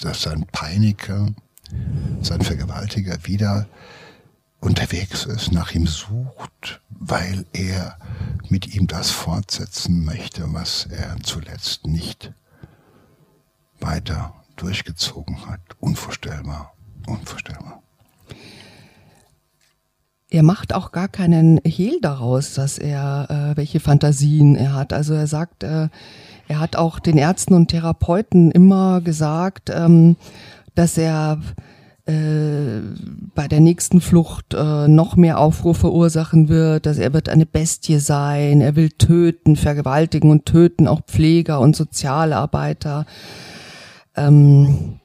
dass 0.01 0.21
sein 0.21 0.45
Peiniger, 0.51 1.27
sein 2.21 2.41
Vergewaltiger 2.41 3.17
wieder 3.23 3.67
unterwegs 4.59 5.25
ist, 5.25 5.51
nach 5.51 5.71
ihm 5.71 5.87
sucht, 5.87 6.81
weil 6.89 7.45
er 7.53 7.97
mit 8.49 8.75
ihm 8.75 8.87
das 8.87 9.11
fortsetzen 9.11 10.03
möchte, 10.05 10.53
was 10.53 10.85
er 10.85 11.17
zuletzt 11.23 11.85
nicht 11.85 12.33
weiter 13.79 14.33
durchgezogen 14.55 15.45
hat. 15.45 15.61
Unvorstellbar, 15.79 16.73
unvorstellbar. 17.05 17.81
Er 20.29 20.43
macht 20.43 20.73
auch 20.73 20.91
gar 20.91 21.07
keinen 21.07 21.61
Hehl 21.63 21.99
daraus, 22.01 22.53
dass 22.53 22.77
er 22.77 23.27
äh, 23.29 23.57
welche 23.57 23.79
Fantasien 23.79 24.55
er 24.55 24.73
hat. 24.73 24.91
Also 24.91 25.13
er 25.13 25.27
sagt, 25.27 25.63
äh, 25.63 25.87
er 26.49 26.59
hat 26.59 26.75
auch 26.75 26.99
den 26.99 27.17
Ärzten 27.17 27.53
und 27.53 27.69
Therapeuten 27.69 28.51
immer 28.51 28.99
gesagt, 28.99 29.69
ähm, 29.69 30.17
dass 30.75 30.97
er 30.97 31.39
äh, 32.07 32.81
bei 33.35 33.49
der 33.49 33.59
nächsten 33.59 33.99
Flucht 33.99 34.53
äh, 34.53 34.87
noch 34.87 35.17
mehr 35.17 35.39
Aufruhr 35.39 35.75
verursachen 35.75 36.47
wird, 36.47 36.85
dass 36.85 36.99
er 36.99 37.11
wird 37.11 37.27
eine 37.27 37.45
Bestie 37.45 37.99
sein, 37.99 38.61
er 38.61 38.77
will 38.77 38.91
töten, 38.91 39.57
vergewaltigen 39.57 40.31
und 40.31 40.45
töten 40.45 40.87
auch 40.87 41.01
Pfleger 41.01 41.59
und 41.59 41.75
Sozialarbeiter. 41.75 43.05
Ähm, 44.15 44.99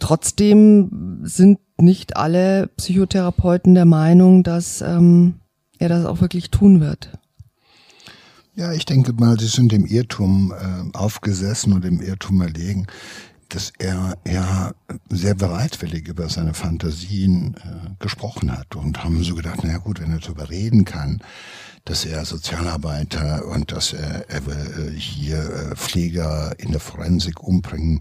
trotzdem 0.00 1.20
sind 1.22 1.60
nicht 1.78 2.16
alle 2.16 2.66
Psychotherapeuten 2.76 3.74
der 3.74 3.84
Meinung, 3.84 4.42
dass 4.42 4.80
ähm, 4.80 5.34
er 5.78 5.88
das 5.88 6.04
auch 6.04 6.20
wirklich 6.20 6.50
tun 6.50 6.80
wird. 6.80 7.12
Ja, 8.56 8.72
ich 8.72 8.86
denke 8.86 9.12
mal, 9.12 9.38
sie 9.38 9.46
sind 9.46 9.72
im 9.72 9.86
Irrtum 9.86 10.52
äh, 10.52 10.96
aufgesessen 10.96 11.74
und 11.74 11.84
im 11.84 12.00
Irrtum 12.00 12.40
erlegen 12.40 12.88
dass 13.48 13.72
er 13.78 14.18
ja 14.26 14.72
sehr 15.08 15.34
bereitwillig 15.34 16.08
über 16.08 16.28
seine 16.28 16.54
Fantasien 16.54 17.56
äh, 17.56 17.90
gesprochen 17.98 18.56
hat 18.56 18.76
und 18.76 19.02
haben 19.04 19.22
so 19.22 19.34
gedacht, 19.34 19.62
naja 19.62 19.78
gut, 19.78 20.00
wenn 20.00 20.12
er 20.12 20.18
darüber 20.18 20.50
reden 20.50 20.84
kann, 20.84 21.20
dass 21.84 22.04
er 22.04 22.24
Sozialarbeiter 22.24 23.46
und 23.46 23.70
dass 23.70 23.92
er, 23.92 24.28
er 24.28 24.46
will, 24.46 24.94
äh, 24.94 24.98
hier 24.98 25.38
äh, 25.38 25.76
Pfleger 25.76 26.54
in 26.58 26.72
der 26.72 26.80
Forensik 26.80 27.42
umbringen 27.42 28.00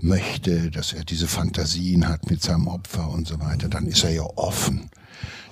möchte, 0.00 0.70
dass 0.70 0.92
er 0.92 1.04
diese 1.04 1.26
Fantasien 1.26 2.08
hat 2.08 2.30
mit 2.30 2.42
seinem 2.42 2.68
Opfer 2.68 3.10
und 3.10 3.26
so 3.26 3.40
weiter, 3.40 3.68
dann 3.68 3.86
ist 3.86 4.04
er 4.04 4.10
ja 4.10 4.22
offen, 4.22 4.88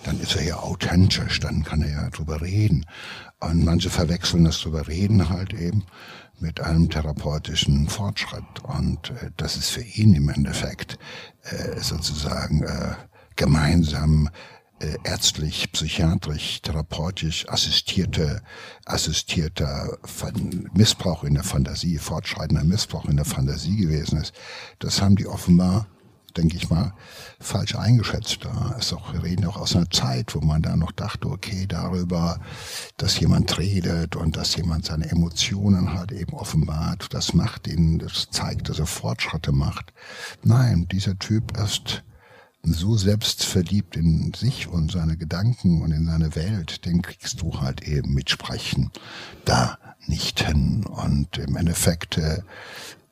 dann 0.04 0.20
ist 0.20 0.36
er 0.36 0.44
ja 0.44 0.56
authentisch, 0.56 1.40
dann 1.40 1.64
kann 1.64 1.82
er 1.82 1.90
ja 1.90 2.10
drüber 2.10 2.40
reden. 2.40 2.86
Und 3.40 3.64
manche 3.64 3.90
verwechseln 3.90 4.44
das 4.44 4.60
drüber 4.60 4.88
reden 4.88 5.28
halt 5.28 5.52
eben 5.52 5.84
mit 6.38 6.60
einem 6.60 6.90
therapeutischen 6.90 7.88
Fortschritt. 7.88 8.60
Und 8.62 9.10
äh, 9.10 9.30
das 9.36 9.56
ist 9.56 9.70
für 9.70 9.82
ihn 9.82 10.14
im 10.14 10.28
Endeffekt 10.28 10.98
äh, 11.44 11.80
sozusagen 11.80 12.62
äh, 12.62 12.94
gemeinsam 13.36 14.28
äh, 14.80 14.96
ärztlich, 15.04 15.70
psychiatrisch, 15.72 16.60
therapeutisch 16.62 17.48
assistierte, 17.48 18.42
assistierter 18.84 19.98
Missbrauch 20.74 21.22
in 21.22 21.34
der 21.34 21.44
Fantasie, 21.44 21.98
fortschreitender 21.98 22.64
Missbrauch 22.64 23.04
in 23.04 23.16
der 23.16 23.24
Fantasie 23.24 23.76
gewesen 23.76 24.20
ist. 24.20 24.32
Das 24.80 25.00
haben 25.00 25.16
die 25.16 25.28
offenbar 25.28 25.86
denke 26.36 26.56
ich 26.56 26.70
mal, 26.70 26.92
falsch 27.40 27.74
eingeschätzt. 27.76 28.44
Da 28.44 28.76
ist 28.78 28.92
auch, 28.92 29.12
wir 29.12 29.22
reden 29.22 29.46
auch 29.46 29.56
aus 29.56 29.76
einer 29.76 29.90
Zeit, 29.90 30.34
wo 30.34 30.40
man 30.40 30.62
da 30.62 30.76
noch 30.76 30.92
dachte, 30.92 31.28
okay, 31.28 31.66
darüber, 31.66 32.40
dass 32.96 33.18
jemand 33.20 33.58
redet 33.58 34.16
und 34.16 34.36
dass 34.36 34.56
jemand 34.56 34.86
seine 34.86 35.10
Emotionen 35.10 35.92
halt 35.92 36.12
eben 36.12 36.34
offenbart, 36.34 37.12
das 37.12 37.34
macht 37.34 37.66
ihn, 37.66 37.98
das 37.98 38.28
zeigt, 38.30 38.68
dass 38.68 38.78
er 38.78 38.86
Fortschritte 38.86 39.52
macht. 39.52 39.92
Nein, 40.42 40.86
dieser 40.90 41.18
Typ 41.18 41.56
ist 41.58 42.02
so 42.64 42.96
selbstverliebt 42.96 43.96
in 43.96 44.32
sich 44.34 44.68
und 44.68 44.92
seine 44.92 45.16
Gedanken 45.16 45.82
und 45.82 45.90
in 45.90 46.06
seine 46.06 46.36
Welt, 46.36 46.84
den 46.86 47.02
kriegst 47.02 47.40
du 47.42 47.60
halt 47.60 47.82
eben 47.82 48.14
mit 48.14 48.30
Sprechen 48.30 48.90
da 49.44 49.78
nicht 50.06 50.46
hin. 50.46 50.84
Und 50.84 51.38
im 51.38 51.56
Endeffekt 51.56 52.18
äh, 52.18 52.42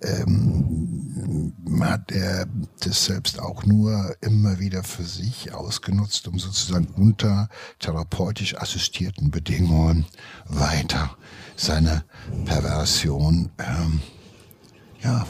ähm, 0.03 1.55
hat 1.81 2.13
er 2.13 2.47
das 2.81 3.05
selbst 3.05 3.39
auch 3.41 3.65
nur 3.65 4.17
immer 4.21 4.59
wieder 4.59 4.83
für 4.83 5.05
sich 5.05 5.53
ausgenutzt, 5.53 6.29
um 6.29 6.39
sozusagen 6.39 6.89
unter 6.89 7.49
therapeutisch 7.79 8.57
assistierten 8.57 9.31
Bedingungen 9.31 10.07
weiter 10.47 11.17
seine 11.57 12.05
Perversion 12.45 13.51
ähm, 13.59 14.01
ja, 15.03 15.27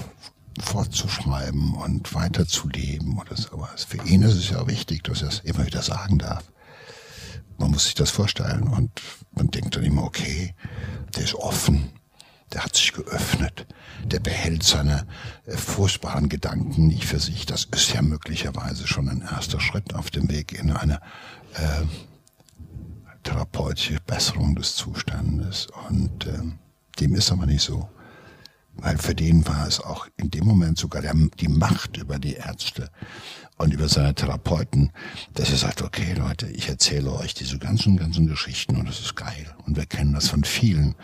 fortzuschreiben 0.60 1.74
und 1.74 2.14
weiterzuleben 2.14 3.18
oder 3.18 3.36
sowas. 3.36 3.84
Für 3.84 4.04
ihn 4.04 4.22
ist 4.22 4.34
es 4.34 4.50
ja 4.50 4.66
wichtig, 4.66 5.04
dass 5.04 5.22
er 5.22 5.28
es 5.28 5.40
immer 5.40 5.66
wieder 5.66 5.82
sagen 5.82 6.18
darf. 6.18 6.44
Man 7.58 7.70
muss 7.70 7.84
sich 7.84 7.94
das 7.94 8.10
vorstellen 8.10 8.64
und 8.68 8.90
man 9.32 9.50
denkt 9.50 9.76
dann 9.76 9.84
immer, 9.84 10.04
okay, 10.04 10.54
der 11.14 11.24
ist 11.24 11.34
offen, 11.34 11.90
der 12.52 12.64
hat 12.64 12.76
sich 12.76 12.92
geöffnet, 12.92 13.66
der 14.04 14.20
behält 14.20 14.62
seine 14.62 15.06
äh, 15.46 15.56
furchtbaren 15.56 16.28
Gedanken 16.28 16.86
nicht 16.86 17.04
für 17.04 17.20
sich. 17.20 17.46
Das 17.46 17.64
ist 17.64 17.92
ja 17.92 18.02
möglicherweise 18.02 18.86
schon 18.86 19.08
ein 19.08 19.22
erster 19.22 19.60
Schritt 19.60 19.94
auf 19.94 20.10
dem 20.10 20.30
Weg 20.30 20.52
in 20.52 20.72
eine 20.72 20.96
äh, 21.54 21.84
therapeutische 23.22 23.98
Besserung 24.06 24.54
des 24.56 24.74
Zustandes. 24.74 25.68
Und 25.88 26.26
äh, 26.26 26.38
dem 26.98 27.14
ist 27.14 27.30
aber 27.30 27.46
nicht 27.46 27.62
so. 27.62 27.88
Weil 28.74 28.96
für 28.98 29.14
den 29.14 29.46
war 29.46 29.66
es 29.66 29.80
auch 29.80 30.06
in 30.16 30.30
dem 30.30 30.46
Moment 30.46 30.78
sogar 30.78 31.02
der, 31.02 31.14
die 31.14 31.48
Macht 31.48 31.98
über 31.98 32.18
die 32.18 32.34
Ärzte 32.34 32.90
und 33.58 33.74
über 33.74 33.88
seine 33.88 34.14
Therapeuten, 34.14 34.90
dass 35.34 35.50
er 35.50 35.56
sagt, 35.56 35.82
okay 35.82 36.14
Leute, 36.14 36.46
ich 36.46 36.68
erzähle 36.68 37.12
euch 37.12 37.34
diese 37.34 37.58
ganzen, 37.58 37.98
ganzen 37.98 38.26
Geschichten 38.26 38.76
und 38.76 38.88
das 38.88 39.00
ist 39.00 39.16
geil. 39.16 39.54
Und 39.66 39.76
wir 39.76 39.86
kennen 39.86 40.14
das 40.14 40.28
von 40.28 40.44
vielen 40.44 40.94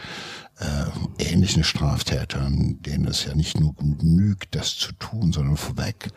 äh, 0.59 1.23
ähnlichen 1.23 1.65
Straftätern, 1.65 2.81
denen 2.83 3.07
es 3.07 3.25
ja 3.25 3.35
nicht 3.35 3.61
nur 3.61 3.75
genügt, 3.75 4.55
das 4.55 4.77
zu 4.77 4.93
tun, 4.93 5.33
sondern 5.33 5.57
vorweg 5.57 6.11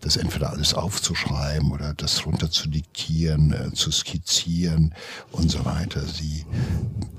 das 0.00 0.16
entweder 0.16 0.50
alles 0.50 0.74
aufzuschreiben 0.74 1.72
oder 1.72 1.94
das 1.94 2.26
runter 2.26 2.50
zu 2.50 2.68
diktieren, 2.68 3.52
äh, 3.52 3.72
zu 3.72 3.90
skizzieren 3.90 4.94
und 5.32 5.50
so 5.50 5.64
weiter. 5.64 6.02
Sie 6.06 6.44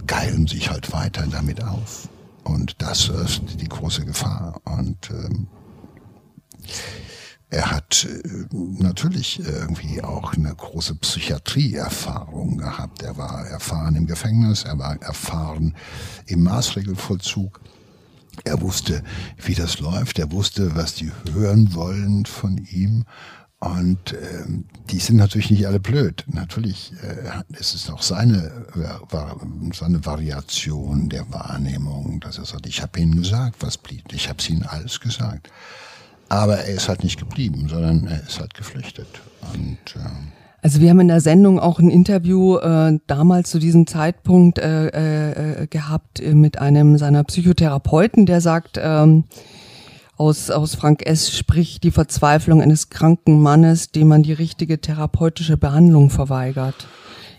geilen 0.05 0.47
sich 0.47 0.69
halt 0.69 0.93
weiter 0.93 1.25
damit 1.27 1.63
auf. 1.63 2.09
Und 2.43 2.75
das 2.81 3.09
ist 3.09 3.41
die 3.59 3.67
große 3.67 4.05
Gefahr. 4.05 4.61
Und 4.63 5.09
ähm, 5.09 5.47
er 7.49 7.71
hat 7.71 8.05
äh, 8.05 8.45
natürlich 8.51 9.39
irgendwie 9.39 10.03
auch 10.03 10.33
eine 10.33 10.53
große 10.53 10.95
Psychiatrieerfahrung 10.95 12.57
gehabt. 12.57 13.03
Er 13.03 13.17
war 13.17 13.45
erfahren 13.47 13.95
im 13.95 14.05
Gefängnis, 14.05 14.63
er 14.63 14.77
war 14.77 15.01
erfahren 15.01 15.73
im 16.25 16.43
Maßregelvollzug. 16.43 17.61
Er 18.43 18.61
wusste, 18.61 19.01
wie 19.43 19.55
das 19.55 19.79
läuft, 19.79 20.19
er 20.19 20.31
wusste, 20.31 20.75
was 20.75 20.93
die 20.93 21.11
hören 21.33 21.73
wollen 21.73 22.25
von 22.25 22.57
ihm. 22.69 23.05
Und 23.59 24.13
ähm, 24.13 24.65
die 24.91 24.99
sind 24.99 25.15
natürlich 25.15 25.49
nicht 25.49 25.65
alle 25.65 25.79
blöd. 25.79 26.23
Natürlich 26.27 26.93
äh, 27.01 27.57
ist 27.57 27.73
es 27.73 27.89
auch 27.89 28.03
seine, 28.03 28.51
äh, 28.75 29.73
seine 29.73 30.05
Variation 30.05 31.09
der 31.09 31.31
Wahrnehmung, 31.33 32.19
dass 32.19 32.37
er 32.37 32.45
sagt, 32.45 32.67
ich 32.67 32.83
habe 32.83 32.99
ihnen 32.99 33.15
gesagt, 33.15 33.55
was 33.61 33.79
blieb. 33.79 34.13
Ich 34.13 34.29
habe 34.29 34.43
ihnen 34.47 34.63
alles 34.63 34.99
gesagt. 34.99 35.49
Aber 36.29 36.57
er 36.57 36.73
ist 36.75 36.89
halt 36.89 37.03
nicht 37.03 37.19
geblieben, 37.19 37.67
sondern 37.69 38.07
er 38.07 38.21
ist 38.27 38.39
halt 38.39 38.53
geflüchtet. 38.53 39.07
Und, 39.53 39.77
äh 39.95 39.99
Also 40.61 40.81
wir 40.81 40.89
haben 40.89 40.99
in 40.99 41.07
der 41.07 41.21
Sendung 41.21 41.59
auch 41.59 41.79
ein 41.79 41.89
Interview 41.89 42.57
äh, 42.57 42.99
damals 43.07 43.49
zu 43.49 43.59
diesem 43.59 43.87
Zeitpunkt 43.87 44.59
äh, 44.59 45.61
äh, 45.61 45.67
gehabt 45.67 46.19
äh, 46.19 46.33
mit 46.33 46.59
einem 46.59 46.97
seiner 46.97 47.23
Psychotherapeuten, 47.23 48.25
der 48.25 48.41
sagt, 48.41 48.79
ähm, 48.81 49.23
aus, 50.17 50.49
aus 50.49 50.73
Frank 50.73 51.05
S. 51.05 51.37
spricht 51.37 51.83
die 51.83 51.91
Verzweiflung 51.91 52.61
eines 52.61 52.89
kranken 52.89 53.39
Mannes, 53.39 53.91
dem 53.91 54.07
man 54.07 54.23
die 54.23 54.33
richtige 54.33 54.81
therapeutische 54.81 55.57
Behandlung 55.57 56.09
verweigert. 56.09 56.87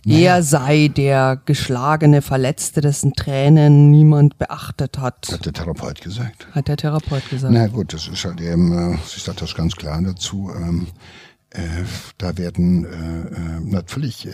Naja. 0.09 0.37
Er 0.37 0.43
sei 0.43 0.89
der 0.89 1.41
geschlagene 1.45 2.23
Verletzte, 2.23 2.81
dessen 2.81 3.13
Tränen 3.13 3.91
niemand 3.91 4.39
beachtet 4.39 4.99
hat. 4.99 5.29
Hat 5.31 5.45
der 5.45 5.53
Therapeut 5.53 6.01
gesagt. 6.01 6.49
Hat 6.53 6.69
der 6.69 6.79
Therapeut 6.79 7.29
gesagt. 7.29 7.53
Na 7.53 7.67
gut, 7.67 7.93
das 7.93 8.09
ist 8.09 8.25
halt 8.25 8.41
eben, 8.41 8.95
äh, 8.95 8.99
ich 9.05 9.23
sage 9.23 9.41
das 9.41 9.55
ganz 9.55 9.77
klar 9.77 10.01
dazu, 10.01 10.51
ähm, 10.57 10.87
äh, 11.51 11.61
da 12.19 12.37
werden 12.37 12.85
äh, 12.85 12.89
äh, 12.89 13.61
natürlich 13.61 14.27
äh, 14.27 14.33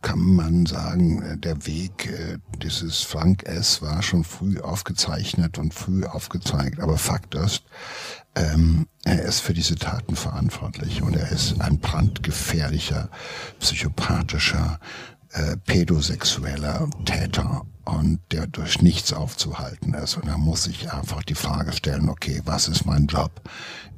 kann 0.00 0.20
man 0.20 0.66
sagen, 0.66 1.22
äh, 1.22 1.36
der 1.38 1.66
Weg 1.66 2.06
äh, 2.06 2.38
dieses 2.62 3.02
Frank 3.02 3.44
S. 3.44 3.82
war 3.82 4.02
schon 4.02 4.22
früh 4.22 4.60
aufgezeichnet 4.60 5.58
und 5.58 5.74
früh 5.74 6.04
aufgezeigt. 6.04 6.78
Aber 6.80 6.98
Fakt 6.98 7.34
ist, 7.34 7.64
ähm, 8.34 8.86
er 9.04 9.22
ist 9.22 9.40
für 9.40 9.54
diese 9.54 9.76
Taten 9.76 10.16
verantwortlich 10.16 11.02
und 11.02 11.16
er 11.16 11.30
ist 11.30 11.60
ein 11.60 11.78
brandgefährlicher, 11.78 13.08
psychopathischer, 13.60 14.78
äh, 15.32 15.56
pädosexueller 15.66 16.88
Täter 17.04 17.62
und 17.84 18.20
der 18.30 18.46
durch 18.46 18.82
nichts 18.82 19.12
aufzuhalten 19.12 19.94
ist. 19.94 20.16
Und 20.16 20.26
da 20.26 20.38
muss 20.38 20.66
ich 20.66 20.92
einfach 20.92 21.22
die 21.22 21.34
Frage 21.34 21.72
stellen, 21.72 22.08
okay, 22.08 22.42
was 22.44 22.68
ist 22.68 22.86
mein 22.86 23.06
Job? 23.06 23.42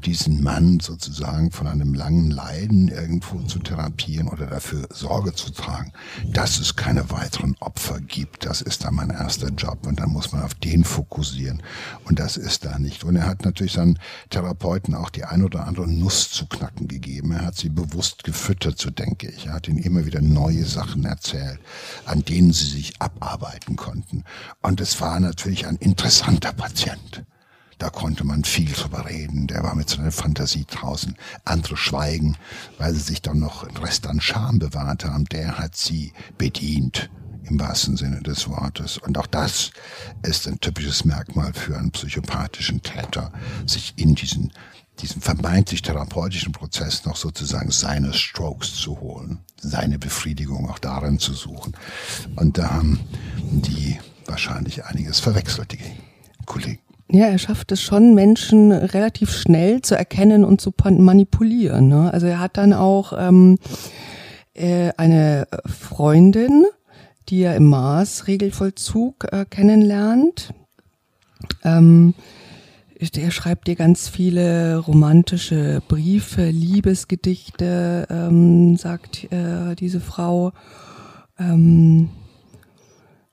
diesen 0.04 0.42
Mann 0.42 0.80
sozusagen 0.80 1.50
von 1.50 1.66
einem 1.66 1.94
langen 1.94 2.30
Leiden 2.30 2.88
irgendwo 2.88 3.40
zu 3.42 3.58
therapieren 3.58 4.28
oder 4.28 4.46
dafür 4.46 4.86
Sorge 4.90 5.34
zu 5.34 5.50
tragen, 5.50 5.92
dass 6.26 6.58
es 6.58 6.76
keine 6.76 7.10
weiteren 7.10 7.56
Opfer 7.60 8.00
gibt. 8.00 8.44
Das 8.44 8.60
ist 8.60 8.84
dann 8.84 8.94
mein 8.94 9.10
erster 9.10 9.48
Job 9.48 9.86
und 9.86 10.00
dann 10.00 10.10
muss 10.10 10.32
man 10.32 10.42
auf 10.42 10.54
den 10.54 10.84
fokussieren 10.84 11.62
und 12.04 12.18
das 12.18 12.36
ist 12.36 12.64
da 12.64 12.78
nicht. 12.78 13.04
Und 13.04 13.16
er 13.16 13.26
hat 13.26 13.44
natürlich 13.44 13.72
seinen 13.72 13.98
Therapeuten 14.30 14.94
auch 14.94 15.10
die 15.10 15.24
ein 15.24 15.42
oder 15.42 15.66
andere 15.66 15.88
Nuss 15.88 16.30
zu 16.30 16.46
knacken 16.46 16.88
gegeben. 16.88 17.32
Er 17.32 17.46
hat 17.46 17.56
sie 17.56 17.70
bewusst 17.70 18.24
gefüttert, 18.24 18.78
so 18.78 18.90
denke 18.90 19.28
ich. 19.28 19.46
Er 19.46 19.54
hat 19.54 19.68
ihnen 19.68 19.78
immer 19.78 20.04
wieder 20.06 20.20
neue 20.20 20.64
Sachen 20.64 21.04
erzählt, 21.04 21.60
an 22.04 22.24
denen 22.24 22.52
sie 22.52 22.66
sich 22.66 23.00
abarbeiten 23.00 23.73
konnten. 23.76 24.24
Und 24.62 24.80
es 24.80 25.00
war 25.00 25.20
natürlich 25.20 25.66
ein 25.66 25.76
interessanter 25.76 26.52
Patient. 26.52 27.24
Da 27.78 27.90
konnte 27.90 28.24
man 28.24 28.44
viel 28.44 28.72
drüber 28.72 29.06
reden. 29.08 29.46
Der 29.46 29.62
war 29.62 29.74
mit 29.74 29.90
seiner 29.90 30.12
Fantasie 30.12 30.64
draußen. 30.64 31.16
Andere 31.44 31.76
schweigen, 31.76 32.36
weil 32.78 32.94
sie 32.94 33.00
sich 33.00 33.20
dann 33.20 33.40
noch 33.40 33.64
einen 33.64 33.76
Rest 33.76 34.06
an 34.06 34.20
Scham 34.20 34.58
bewahrt 34.58 35.04
haben. 35.04 35.24
Der 35.26 35.58
hat 35.58 35.76
sie 35.76 36.12
bedient 36.38 37.10
im 37.44 37.60
wahrsten 37.60 37.96
Sinne 37.96 38.22
des 38.22 38.48
Wortes. 38.48 38.98
Und 38.98 39.18
auch 39.18 39.26
das 39.26 39.70
ist 40.22 40.46
ein 40.46 40.60
typisches 40.60 41.04
Merkmal 41.04 41.52
für 41.52 41.76
einen 41.76 41.90
psychopathischen 41.90 42.82
Täter, 42.82 43.32
sich 43.66 43.94
in 43.96 44.14
diesen, 44.14 44.52
diesen 45.00 45.20
vermeintlich 45.20 45.82
therapeutischen 45.82 46.52
Prozess 46.52 47.04
noch 47.04 47.16
sozusagen 47.16 47.70
seine 47.70 48.12
Strokes 48.12 48.74
zu 48.74 49.00
holen, 49.00 49.40
seine 49.60 49.98
Befriedigung 49.98 50.70
auch 50.70 50.78
darin 50.78 51.18
zu 51.18 51.34
suchen. 51.34 51.76
Und 52.36 52.58
da 52.58 52.70
haben 52.70 53.00
die 53.50 53.98
wahrscheinlich 54.26 54.84
einiges 54.84 55.20
verwechselt, 55.20 55.72
die 55.72 55.78
Kollegen. 56.46 56.80
Ja, 57.10 57.26
er 57.26 57.38
schafft 57.38 57.70
es 57.70 57.82
schon, 57.82 58.14
Menschen 58.14 58.72
relativ 58.72 59.30
schnell 59.30 59.82
zu 59.82 59.94
erkennen 59.94 60.44
und 60.44 60.60
zu 60.60 60.72
manipulieren. 60.90 61.88
Ne? 61.88 62.12
Also 62.12 62.26
er 62.26 62.40
hat 62.40 62.56
dann 62.56 62.72
auch 62.72 63.12
ähm, 63.16 63.58
äh, 64.54 64.90
eine 64.96 65.46
Freundin, 65.66 66.64
die 67.28 67.42
er 67.42 67.56
im 67.56 67.66
Mars-Regelvollzug 67.66 69.32
äh, 69.32 69.44
kennenlernt. 69.48 70.54
Ähm, 71.62 72.14
er 73.12 73.30
schreibt 73.30 73.66
dir 73.66 73.76
ganz 73.76 74.08
viele 74.08 74.78
romantische 74.78 75.82
Briefe, 75.88 76.50
Liebesgedichte, 76.50 78.06
ähm, 78.10 78.76
sagt 78.76 79.32
äh, 79.32 79.74
diese 79.74 80.00
Frau. 80.00 80.52
Ähm, 81.38 82.10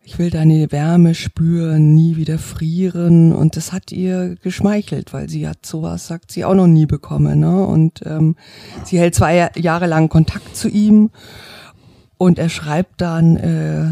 ich 0.04 0.18
will 0.20 0.30
deine 0.30 0.72
Wärme 0.72 1.14
spüren, 1.14 1.94
nie 1.94 2.18
wieder 2.18 2.38
frieren. 2.38 3.34
Und 3.34 3.56
das 3.56 3.72
hat 3.72 3.92
ihr 3.92 4.36
geschmeichelt, 4.42 5.14
weil 5.14 5.30
sie 5.30 5.48
hat 5.48 5.66
sowas, 5.66 6.08
sagt 6.08 6.32
sie, 6.32 6.44
auch 6.44 6.56
noch 6.56 6.68
nie 6.68 6.86
bekommen. 6.86 7.40
Ne? 7.40 7.66
Und 7.66 8.02
ähm, 8.06 8.36
sie 8.84 9.00
hält 9.00 9.16
zwei 9.16 9.52
Jahre 9.56 9.88
lang 9.88 10.10
Kontakt 10.10 10.56
zu 10.56 10.68
ihm 10.68 11.12
und 12.18 12.40
er 12.40 12.50
schreibt 12.50 13.02
dann, 13.02 13.38
äh, 13.38 13.86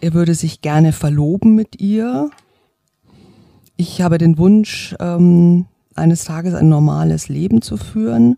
er 0.00 0.14
würde 0.14 0.34
sich 0.34 0.60
gerne 0.60 0.92
verloben 0.92 1.54
mit 1.54 1.80
ihr. 1.80 2.30
Ich 3.80 4.02
habe 4.02 4.18
den 4.18 4.36
Wunsch, 4.36 4.94
ähm, 5.00 5.64
eines 5.94 6.24
Tages 6.24 6.52
ein 6.54 6.68
normales 6.68 7.30
Leben 7.30 7.62
zu 7.62 7.78
führen 7.78 8.36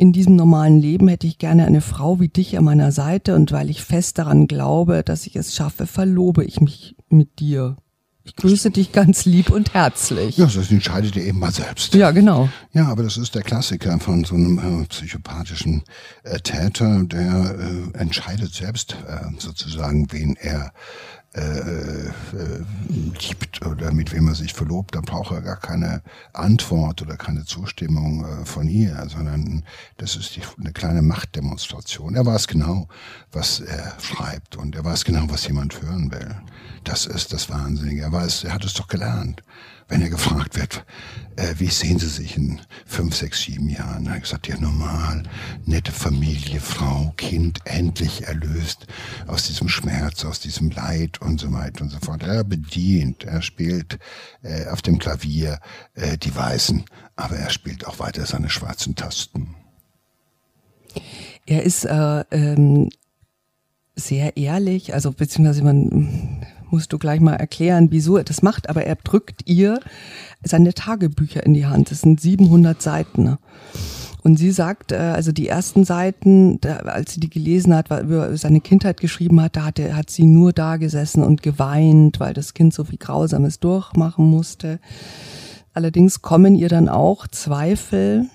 in 0.00 0.14
diesem 0.14 0.34
normalen 0.34 0.80
Leben 0.80 1.08
hätte 1.08 1.26
ich 1.26 1.36
gerne 1.36 1.66
eine 1.66 1.82
Frau 1.82 2.20
wie 2.20 2.28
dich 2.28 2.56
an 2.56 2.64
meiner 2.64 2.90
Seite 2.90 3.36
und 3.36 3.52
weil 3.52 3.68
ich 3.68 3.84
fest 3.84 4.16
daran 4.16 4.46
glaube, 4.46 5.02
dass 5.04 5.26
ich 5.26 5.36
es 5.36 5.54
schaffe, 5.54 5.86
verlobe 5.86 6.42
ich 6.42 6.62
mich 6.62 6.96
mit 7.10 7.38
dir. 7.38 7.76
Ich 8.24 8.34
grüße 8.34 8.70
dich 8.70 8.92
ganz 8.92 9.26
lieb 9.26 9.50
und 9.50 9.74
herzlich. 9.74 10.38
Ja, 10.38 10.46
das 10.46 10.70
entscheidet 10.70 11.16
ihr 11.16 11.24
eben 11.24 11.38
mal 11.38 11.52
selbst. 11.52 11.94
Ja, 11.94 12.12
genau. 12.12 12.48
Ja, 12.72 12.86
aber 12.88 13.02
das 13.02 13.18
ist 13.18 13.34
der 13.34 13.42
Klassiker 13.42 13.98
von 14.00 14.24
so 14.24 14.36
einem 14.36 14.84
äh, 14.84 14.86
psychopathischen 14.86 15.82
äh, 16.22 16.38
Täter, 16.40 17.04
der 17.04 17.58
äh, 17.58 17.98
entscheidet 17.98 18.54
selbst 18.54 18.96
äh, 19.06 19.38
sozusagen, 19.38 20.10
wen 20.12 20.34
er 20.36 20.72
äh, 21.32 22.08
äh, 22.08 22.64
liebt 23.20 23.64
oder 23.64 23.92
mit 23.92 24.12
wem 24.12 24.26
er 24.26 24.34
sich 24.34 24.52
verlobt, 24.52 24.96
da 24.96 25.00
braucht 25.00 25.30
er 25.30 25.42
gar 25.42 25.58
keine 25.60 26.02
Antwort 26.32 27.02
oder 27.02 27.16
keine 27.16 27.44
Zustimmung 27.44 28.24
äh, 28.24 28.44
von 28.44 28.66
ihr, 28.66 29.06
sondern 29.08 29.64
das 29.96 30.16
ist 30.16 30.34
die, 30.34 30.42
eine 30.58 30.72
kleine 30.72 31.02
Machtdemonstration. 31.02 32.16
Er 32.16 32.26
weiß 32.26 32.48
genau, 32.48 32.88
was 33.30 33.60
er 33.60 33.96
schreibt 34.00 34.56
und 34.56 34.74
er 34.74 34.84
weiß 34.84 35.04
genau, 35.04 35.26
was 35.28 35.46
jemand 35.46 35.80
hören 35.80 36.10
will. 36.10 36.34
Das 36.82 37.06
ist 37.06 37.32
das 37.32 37.48
Wahnsinnige. 37.48 38.02
Er 38.02 38.12
weiß, 38.12 38.42
er 38.44 38.54
hat 38.54 38.64
es 38.64 38.74
doch 38.74 38.88
gelernt 38.88 39.44
wenn 39.90 40.02
er 40.02 40.08
gefragt 40.08 40.56
wird, 40.56 40.84
äh, 41.36 41.54
wie 41.58 41.68
sehen 41.68 41.98
Sie 41.98 42.08
sich 42.08 42.36
in 42.36 42.60
fünf, 42.86 43.16
sechs, 43.16 43.42
sieben 43.42 43.68
Jahren? 43.68 44.06
Er 44.06 44.14
hat 44.14 44.22
gesagt, 44.22 44.48
ja 44.48 44.56
normal, 44.58 45.24
nette 45.66 45.92
Familie, 45.92 46.60
Frau, 46.60 47.12
Kind, 47.16 47.58
endlich 47.64 48.22
erlöst 48.22 48.86
aus 49.26 49.46
diesem 49.48 49.68
Schmerz, 49.68 50.24
aus 50.24 50.40
diesem 50.40 50.70
Leid 50.70 51.20
und 51.20 51.40
so 51.40 51.52
weiter 51.52 51.82
und 51.82 51.90
so 51.90 51.98
fort. 51.98 52.22
Er 52.22 52.44
bedient, 52.44 53.24
er 53.24 53.42
spielt 53.42 53.98
äh, 54.42 54.66
auf 54.68 54.80
dem 54.80 54.98
Klavier 54.98 55.58
äh, 55.94 56.16
die 56.16 56.34
Weißen, 56.34 56.84
aber 57.16 57.36
er 57.36 57.50
spielt 57.50 57.86
auch 57.86 57.98
weiter 57.98 58.24
seine 58.26 58.48
schwarzen 58.48 58.94
Tasten. 58.94 59.56
Er 61.46 61.64
ist 61.64 61.84
äh, 61.84 62.24
ähm, 62.30 62.90
sehr 63.96 64.36
ehrlich, 64.36 64.94
also 64.94 65.10
beziehungsweise 65.10 65.64
man 65.64 66.46
musst 66.70 66.92
du 66.92 66.98
gleich 66.98 67.20
mal 67.20 67.34
erklären, 67.34 67.88
wieso 67.90 68.16
er 68.16 68.24
das 68.24 68.42
macht, 68.42 68.68
aber 68.68 68.84
er 68.84 68.96
drückt 68.96 69.48
ihr 69.48 69.80
seine 70.42 70.74
Tagebücher 70.74 71.44
in 71.44 71.54
die 71.54 71.66
Hand. 71.66 71.90
Das 71.90 72.00
sind 72.00 72.20
700 72.20 72.80
Seiten. 72.80 73.38
Und 74.22 74.36
sie 74.36 74.50
sagt, 74.50 74.92
äh, 74.92 74.96
also 74.96 75.32
die 75.32 75.48
ersten 75.48 75.84
Seiten, 75.84 76.60
als 76.84 77.14
sie 77.14 77.20
die 77.20 77.30
gelesen 77.30 77.74
hat, 77.74 77.90
über 78.02 78.36
seine 78.36 78.60
Kindheit 78.60 79.00
geschrieben 79.00 79.40
hat, 79.40 79.56
da 79.56 79.64
hat 79.64 80.10
sie 80.10 80.24
nur 80.24 80.52
da 80.52 80.76
gesessen 80.76 81.22
und 81.22 81.42
geweint, 81.42 82.20
weil 82.20 82.34
das 82.34 82.54
Kind 82.54 82.74
so 82.74 82.84
viel 82.84 82.98
Grausames 82.98 83.60
durchmachen 83.60 84.26
musste. 84.26 84.78
Allerdings 85.72 86.20
kommen 86.20 86.54
ihr 86.54 86.68
dann 86.68 86.88
auch 86.88 87.28
Zweifel, 87.28 88.28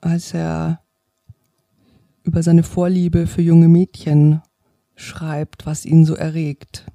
als 0.00 0.34
er 0.34 0.80
über 2.22 2.42
seine 2.42 2.62
Vorliebe 2.62 3.26
für 3.26 3.42
junge 3.42 3.68
Mädchen 3.68 4.42
schreibt, 4.94 5.66
was 5.66 5.84
ihn 5.84 6.04
so 6.04 6.14
erregt. 6.14 6.86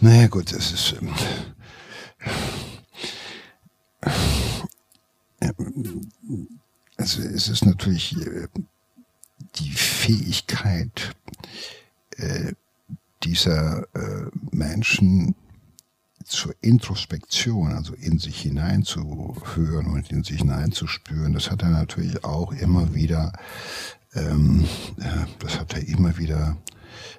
Naja 0.00 0.26
gut, 0.28 0.52
es 0.52 0.72
ist... 0.72 0.94
Ähm, 1.00 1.14
also 6.96 7.22
es 7.22 7.48
ist 7.48 7.66
natürlich 7.66 8.16
äh, 8.16 8.48
die 9.56 9.70
Fähigkeit 9.70 11.14
äh, 12.16 12.52
dieser 13.22 13.82
äh, 13.94 14.30
Menschen 14.50 15.34
zur 16.24 16.54
Introspektion, 16.62 17.72
also 17.72 17.94
in 17.94 18.18
sich 18.18 18.40
hineinzuhören 18.40 19.86
und 19.88 20.10
in 20.10 20.24
sich 20.24 20.38
hineinzuspüren, 20.38 21.34
das 21.34 21.50
hat 21.50 21.62
er 21.62 21.68
natürlich 21.68 22.24
auch 22.24 22.52
immer 22.52 22.94
wieder, 22.94 23.32
ähm, 24.14 24.66
das 25.40 25.58
hat 25.58 25.74
er 25.74 25.86
immer 25.86 26.16
wieder 26.16 26.56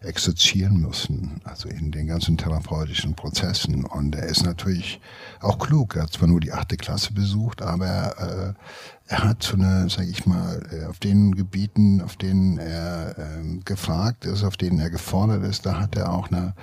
exerzieren 0.02 0.78
müssen, 0.78 1.42
also 1.44 1.70
in 1.70 1.92
den 1.92 2.08
ganzen 2.08 2.38
therapeutischen 2.38 3.16
Prozessen. 3.16 3.86
Und 3.86 4.16
er 4.16 4.26
ist 4.26 4.44
natürlich 4.44 5.00
auch 5.40 5.60
klug. 5.60 5.96
Er 5.96 6.04
hat 6.04 6.14
zwar 6.14 6.28
nur 6.28 6.40
die 6.40 6.52
achte 6.52 6.78
Klasse 6.78 7.14
besucht, 7.14 7.62
aber 7.62 8.56
äh, 8.58 8.62
er 9.08 9.24
hat 9.24 9.44
so 9.44 9.54
eine, 9.54 9.90
sage 9.90 10.10
ich 10.10 10.26
mal, 10.26 10.62
äh, 10.72 10.86
auf 10.86 11.00
den 11.00 11.36
Gebieten, 11.36 12.02
auf 12.02 12.16
denen 12.16 12.58
er 12.58 13.18
äh, 13.18 13.58
gefragt 13.64 14.26
ist, 14.26 14.44
auf 14.44 14.58
denen 14.58 14.80
er 14.80 14.90
gefordert 14.90 15.44
ist, 15.44 15.66
da 15.66 15.80
hat 15.80 15.96
er 15.96 16.12
auch 16.12 16.32
eine 16.32 16.54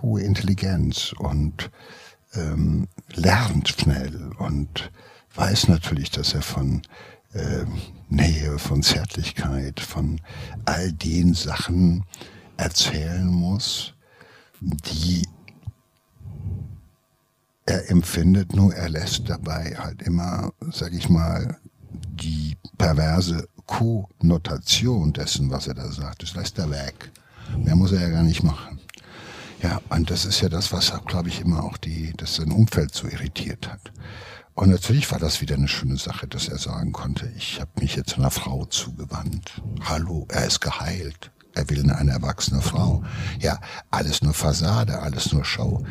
hohe 0.00 0.22
Intelligenz 0.22 1.12
und 1.18 1.70
ähm, 2.34 2.88
lernt 3.14 3.68
schnell 3.68 4.30
und 4.38 4.90
weiß 5.34 5.68
natürlich, 5.68 6.10
dass 6.10 6.34
er 6.34 6.42
von 6.42 6.82
äh, 7.34 7.64
Nähe, 8.08 8.58
von 8.58 8.82
Zärtlichkeit, 8.82 9.80
von 9.80 10.20
all 10.64 10.92
den 10.92 11.34
Sachen 11.34 12.04
erzählen 12.56 13.26
muss, 13.26 13.94
die 14.60 15.26
er 17.66 17.90
empfindet, 17.90 18.54
nur 18.54 18.74
er 18.74 18.88
lässt 18.88 19.28
dabei 19.28 19.74
halt 19.78 20.02
immer, 20.02 20.52
sag 20.72 20.92
ich 20.92 21.08
mal, 21.08 21.58
die 21.90 22.56
perverse 22.78 23.48
Konnotation 23.66 25.12
dessen, 25.12 25.50
was 25.50 25.66
er 25.66 25.74
da 25.74 25.90
sagt, 25.90 26.22
das 26.22 26.34
lässt 26.34 26.58
er 26.58 26.70
weg. 26.70 27.10
Mehr 27.56 27.76
muss 27.76 27.92
er 27.92 28.02
ja 28.02 28.08
gar 28.08 28.22
nicht 28.22 28.42
machen. 28.42 28.80
Ja, 29.62 29.80
und 29.90 30.10
das 30.10 30.24
ist 30.24 30.40
ja 30.40 30.48
das, 30.48 30.72
was, 30.72 30.92
glaube 31.06 31.28
ich, 31.28 31.40
immer 31.40 31.62
auch 31.62 31.76
die, 31.76 32.12
das 32.16 32.34
sein 32.36 32.50
Umfeld 32.50 32.94
so 32.94 33.06
irritiert 33.06 33.68
hat. 33.68 33.92
Und 34.54 34.70
natürlich 34.70 35.10
war 35.10 35.18
das 35.18 35.40
wieder 35.40 35.54
eine 35.54 35.68
schöne 35.68 35.96
Sache, 35.96 36.26
dass 36.26 36.48
er 36.48 36.58
sagen 36.58 36.92
konnte, 36.92 37.32
ich 37.36 37.60
habe 37.60 37.70
mich 37.80 37.96
jetzt 37.96 38.18
einer 38.18 38.30
Frau 38.30 38.66
zugewandt. 38.66 39.62
Hallo, 39.84 40.26
er 40.28 40.46
ist 40.46 40.60
geheilt. 40.60 41.30
Er 41.54 41.68
will 41.68 41.90
eine 41.90 42.10
erwachsene 42.10 42.62
Frau. 42.62 43.02
Ja, 43.40 43.60
alles 43.90 44.22
nur 44.22 44.34
Fassade, 44.34 45.00
alles 45.00 45.32
nur 45.32 45.44
Show. 45.44 45.84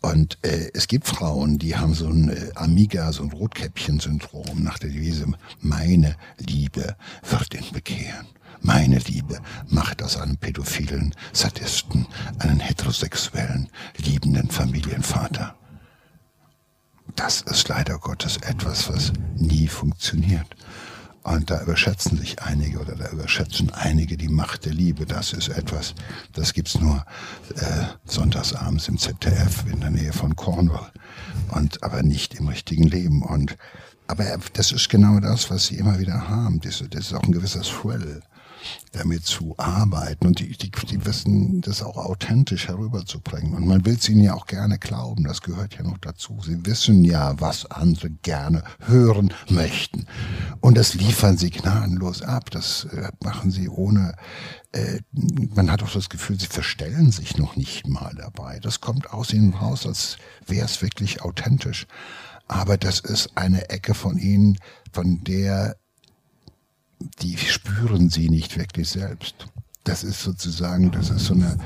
Und 0.00 0.38
äh, 0.42 0.70
es 0.74 0.88
gibt 0.88 1.06
Frauen, 1.06 1.58
die 1.58 1.76
haben 1.76 1.94
so 1.94 2.08
ein 2.08 2.28
äh, 2.28 2.50
Amiga, 2.54 3.12
so 3.12 3.22
ein 3.22 3.32
Rotkäppchen-Syndrom 3.32 4.62
nach 4.62 4.78
der 4.78 4.90
Devise, 4.90 5.26
meine 5.60 6.16
Liebe 6.38 6.96
wird 7.28 7.54
ihn 7.54 7.72
bekehren. 7.72 8.26
Meine 8.60 8.98
Liebe 8.98 9.40
macht 9.68 10.02
aus 10.02 10.16
einem 10.16 10.36
pädophilen 10.36 11.14
Sadisten 11.32 12.06
einen 12.38 12.60
heterosexuellen, 12.60 13.68
liebenden 13.96 14.50
Familienvater 14.50 15.56
das 17.16 17.40
ist 17.40 17.68
leider 17.68 17.98
Gottes 17.98 18.36
etwas, 18.36 18.88
was 18.92 19.12
nie 19.34 19.66
funktioniert. 19.66 20.46
Und 21.26 21.50
da 21.50 21.60
überschätzen 21.60 22.16
sich 22.16 22.40
einige 22.40 22.78
oder 22.78 22.94
da 22.94 23.08
überschätzen 23.08 23.72
einige 23.72 24.16
die 24.16 24.28
Macht 24.28 24.64
der 24.64 24.72
Liebe. 24.72 25.06
Das 25.06 25.32
ist 25.32 25.48
etwas, 25.48 25.92
das 26.34 26.52
gibt's 26.52 26.78
nur 26.78 27.04
äh, 27.56 27.86
sonntagsabends 28.04 28.86
im 28.86 28.96
ZDF 28.96 29.64
in 29.68 29.80
der 29.80 29.90
Nähe 29.90 30.12
von 30.12 30.36
Cornwall 30.36 30.92
und 31.50 31.82
aber 31.82 32.04
nicht 32.04 32.34
im 32.34 32.46
richtigen 32.46 32.84
Leben. 32.84 33.22
Und 33.22 33.56
aber 34.06 34.24
das 34.52 34.70
ist 34.70 34.88
genau 34.88 35.18
das, 35.18 35.50
was 35.50 35.66
sie 35.66 35.78
immer 35.78 35.98
wieder 35.98 36.28
haben. 36.28 36.60
Das, 36.60 36.84
das 36.90 37.06
ist 37.06 37.12
auch 37.12 37.24
ein 37.24 37.32
gewisser 37.32 37.62
Thrill 37.62 38.22
damit 38.92 39.24
zu 39.24 39.54
arbeiten. 39.58 40.26
Und 40.26 40.40
die, 40.40 40.56
die, 40.56 40.70
die 40.70 41.04
wissen, 41.04 41.60
das 41.60 41.82
auch 41.82 41.96
authentisch 41.96 42.68
herüberzubringen. 42.68 43.54
Und 43.54 43.66
man 43.66 43.84
will 43.84 43.96
es 43.96 44.08
ihnen 44.08 44.22
ja 44.22 44.34
auch 44.34 44.46
gerne 44.46 44.78
glauben. 44.78 45.24
Das 45.24 45.42
gehört 45.42 45.74
ja 45.74 45.82
noch 45.82 45.98
dazu. 45.98 46.40
Sie 46.44 46.64
wissen 46.66 47.04
ja, 47.04 47.38
was 47.40 47.66
andere 47.70 48.10
gerne 48.10 48.62
hören 48.80 49.32
möchten. 49.48 50.06
Und 50.60 50.76
das 50.76 50.94
liefern 50.94 51.36
sie 51.36 51.50
gnadenlos 51.50 52.22
ab. 52.22 52.50
Das 52.50 52.84
äh, 52.92 53.10
machen 53.22 53.50
sie 53.50 53.68
ohne, 53.68 54.14
äh, 54.72 55.00
man 55.54 55.70
hat 55.70 55.82
auch 55.82 55.92
das 55.92 56.08
Gefühl, 56.08 56.38
sie 56.38 56.46
verstellen 56.46 57.12
sich 57.12 57.36
noch 57.36 57.56
nicht 57.56 57.86
mal 57.86 58.14
dabei. 58.16 58.58
Das 58.60 58.80
kommt 58.80 59.12
aus 59.12 59.32
ihnen 59.32 59.54
raus, 59.54 59.86
als 59.86 60.16
wäre 60.46 60.64
es 60.64 60.82
wirklich 60.82 61.22
authentisch. 61.22 61.86
Aber 62.48 62.76
das 62.76 63.00
ist 63.00 63.36
eine 63.36 63.70
Ecke 63.70 63.94
von 63.94 64.18
ihnen, 64.18 64.58
von 64.92 65.24
der 65.24 65.76
die 67.20 67.36
spüren 67.36 68.10
sie 68.10 68.28
nicht 68.28 68.56
wirklich 68.58 68.88
selbst. 68.88 69.46
Das 69.84 70.02
ist 70.02 70.20
sozusagen, 70.20 70.90
das 70.90 71.10
ist 71.10 71.26
so 71.26 71.34
eine, 71.34 71.56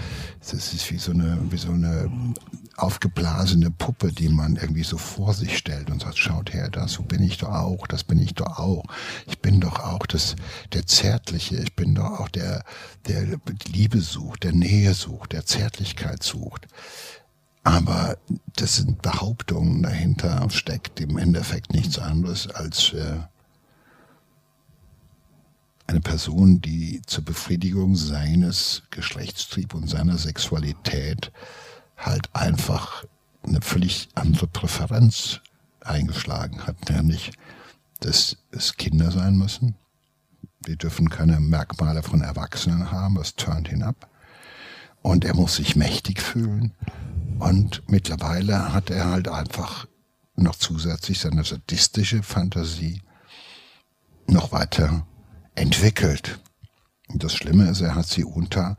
das 0.40 0.52
ist 0.52 0.90
wie 0.90 0.98
so 0.98 1.12
eine, 1.12 1.38
wie 1.50 1.56
so 1.56 1.72
eine 1.72 2.10
aufgeblasene 2.76 3.70
Puppe, 3.70 4.12
die 4.12 4.28
man 4.28 4.56
irgendwie 4.56 4.82
so 4.82 4.98
vor 4.98 5.32
sich 5.32 5.56
stellt 5.56 5.90
und 5.90 6.02
sagt, 6.02 6.18
schaut 6.18 6.52
her, 6.52 6.68
das, 6.68 6.92
so 6.92 7.02
bin 7.02 7.22
ich 7.22 7.38
doch 7.38 7.50
auch, 7.50 7.86
das 7.86 8.04
bin 8.04 8.18
ich 8.18 8.34
doch 8.34 8.58
auch. 8.58 8.84
Ich 9.26 9.38
bin 9.38 9.60
doch 9.60 9.80
auch 9.80 10.06
das, 10.06 10.36
der 10.72 10.86
Zärtliche, 10.86 11.56
ich 11.56 11.74
bin 11.74 11.94
doch 11.94 12.20
auch 12.20 12.28
der, 12.28 12.64
der 13.06 13.26
Liebe 13.72 14.00
sucht, 14.00 14.44
der 14.44 14.52
Nähe 14.52 14.92
sucht, 14.92 15.32
der 15.32 15.46
Zärtlichkeit 15.46 16.22
sucht. 16.22 16.68
Aber 17.62 18.16
das 18.56 18.76
sind 18.76 19.02
Behauptungen 19.02 19.82
dahinter, 19.82 20.46
steckt 20.50 21.00
im 21.00 21.18
Endeffekt 21.18 21.72
nichts 21.72 21.98
anderes 21.98 22.48
als 22.48 22.92
äh, 22.94 23.18
eine 25.90 26.00
Person, 26.00 26.60
die 26.60 27.02
zur 27.04 27.24
Befriedigung 27.24 27.96
seines 27.96 28.84
Geschlechtstrieb 28.90 29.74
und 29.74 29.90
seiner 29.90 30.18
Sexualität 30.18 31.32
halt 31.96 32.30
einfach 32.32 33.04
eine 33.42 33.60
völlig 33.60 34.08
andere 34.14 34.46
Präferenz 34.46 35.40
eingeschlagen 35.80 36.64
hat, 36.64 36.90
nämlich, 36.90 37.32
dass 37.98 38.36
es 38.52 38.76
Kinder 38.76 39.10
sein 39.10 39.36
müssen. 39.36 39.74
Die 40.60 40.76
dürfen 40.76 41.10
keine 41.10 41.40
Merkmale 41.40 42.04
von 42.04 42.20
Erwachsenen 42.20 42.92
haben, 42.92 43.16
das 43.16 43.34
turnt 43.34 43.72
ihn 43.72 43.82
ab. 43.82 44.08
Und 45.02 45.24
er 45.24 45.34
muss 45.34 45.56
sich 45.56 45.74
mächtig 45.74 46.22
fühlen. 46.22 46.72
Und 47.40 47.82
mittlerweile 47.88 48.72
hat 48.72 48.90
er 48.90 49.06
halt 49.06 49.26
einfach 49.26 49.88
noch 50.36 50.54
zusätzlich 50.54 51.18
seine 51.18 51.42
sadistische 51.42 52.22
Fantasie 52.22 53.02
noch 54.28 54.52
weiter 54.52 55.04
entwickelt. 55.54 56.40
Und 57.08 57.24
das 57.24 57.34
Schlimme 57.34 57.68
ist, 57.68 57.80
er 57.80 57.94
hat 57.94 58.06
sie 58.06 58.24
unter 58.24 58.76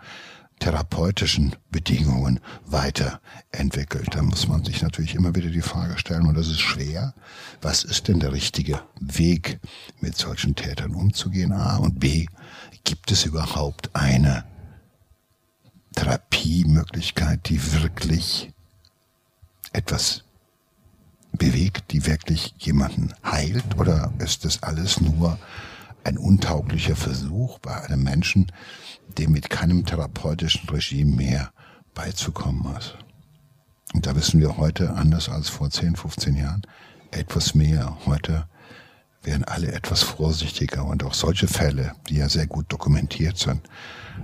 therapeutischen 0.61 1.55
Bedingungen 1.71 2.39
weiterentwickelt. 2.65 4.09
Da 4.13 4.21
muss 4.21 4.47
man 4.47 4.63
sich 4.63 4.81
natürlich 4.81 5.15
immer 5.15 5.35
wieder 5.35 5.49
die 5.49 5.61
Frage 5.61 5.97
stellen, 5.97 6.27
und 6.27 6.37
das 6.37 6.47
ist 6.47 6.59
schwer, 6.59 7.13
was 7.61 7.83
ist 7.83 8.07
denn 8.07 8.19
der 8.19 8.31
richtige 8.31 8.81
Weg, 8.99 9.59
mit 9.99 10.17
solchen 10.17 10.55
Tätern 10.55 10.93
umzugehen? 10.93 11.51
A 11.51 11.77
und 11.77 11.99
B, 11.99 12.27
gibt 12.83 13.11
es 13.11 13.25
überhaupt 13.25 13.89
eine 13.93 14.45
Therapiemöglichkeit, 15.95 17.49
die 17.49 17.73
wirklich 17.73 18.51
etwas 19.73 20.23
bewegt, 21.33 21.91
die 21.91 22.05
wirklich 22.05 22.53
jemanden 22.59 23.13
heilt? 23.25 23.79
Oder 23.79 24.13
ist 24.19 24.45
das 24.45 24.61
alles 24.61 25.01
nur 25.01 25.39
ein 26.03 26.17
untauglicher 26.17 26.95
Versuch 26.95 27.59
bei 27.59 27.81
einem 27.83 28.03
Menschen, 28.03 28.51
dem 29.17 29.31
mit 29.31 29.49
keinem 29.49 29.85
therapeutischen 29.85 30.69
Regime 30.69 31.15
mehr 31.15 31.51
beizukommen 31.93 32.75
ist. 32.77 32.97
Und 33.93 34.05
da 34.05 34.15
wissen 34.15 34.39
wir 34.39 34.57
heute, 34.57 34.93
anders 34.93 35.29
als 35.29 35.49
vor 35.49 35.69
10, 35.69 35.95
15 35.95 36.35
Jahren, 36.35 36.61
etwas 37.11 37.55
mehr. 37.55 37.97
Heute 38.05 38.47
werden 39.23 39.43
alle 39.43 39.71
etwas 39.71 40.01
vorsichtiger 40.01 40.85
und 40.85 41.03
auch 41.03 41.13
solche 41.13 41.47
Fälle, 41.47 41.93
die 42.09 42.15
ja 42.15 42.29
sehr 42.29 42.47
gut 42.47 42.71
dokumentiert 42.71 43.37
sind, 43.37 43.61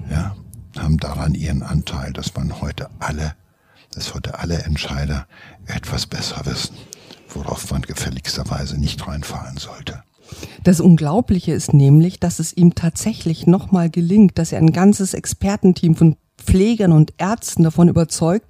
ja, 0.10 0.36
haben 0.78 0.98
daran 0.98 1.34
ihren 1.34 1.64
Anteil, 1.64 2.14
dass 2.14 2.34
man 2.36 2.62
heute 2.62 2.90
alle, 3.00 3.36
dass 3.92 4.14
heute 4.14 4.40
alle 4.40 4.64
Entscheider 4.64 5.28
etwas 5.66 6.06
besser 6.06 6.46
wissen, 6.46 6.78
worauf 7.30 7.70
man 7.72 7.82
gefälligsterweise 7.82 8.78
nicht 8.78 9.06
reinfallen 9.06 9.58
sollte. 9.58 10.04
Das 10.64 10.80
Unglaubliche 10.80 11.54
ist 11.54 11.74
nämlich, 11.74 12.20
dass 12.20 12.40
es 12.40 12.56
ihm 12.56 12.76
tatsächlich 12.76 13.48
nochmal 13.48 13.90
gelingt, 13.90 14.38
dass 14.38 14.52
er 14.52 14.60
ein 14.60 14.72
ganzes 14.72 15.14
Expertenteam 15.14 15.96
von 15.96 16.16
Pflegern 16.38 16.92
und 16.92 17.14
Ärzten 17.18 17.64
davon 17.64 17.90
überzeugt, 17.90 18.48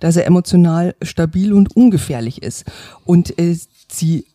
dass 0.00 0.16
er 0.16 0.26
emotional 0.26 0.94
stabil 1.02 1.52
und 1.52 1.76
ungefährlich 1.76 2.42
ist. 2.42 2.64
Und 3.04 3.38
äh, 3.38 3.56
sie, 3.88 4.26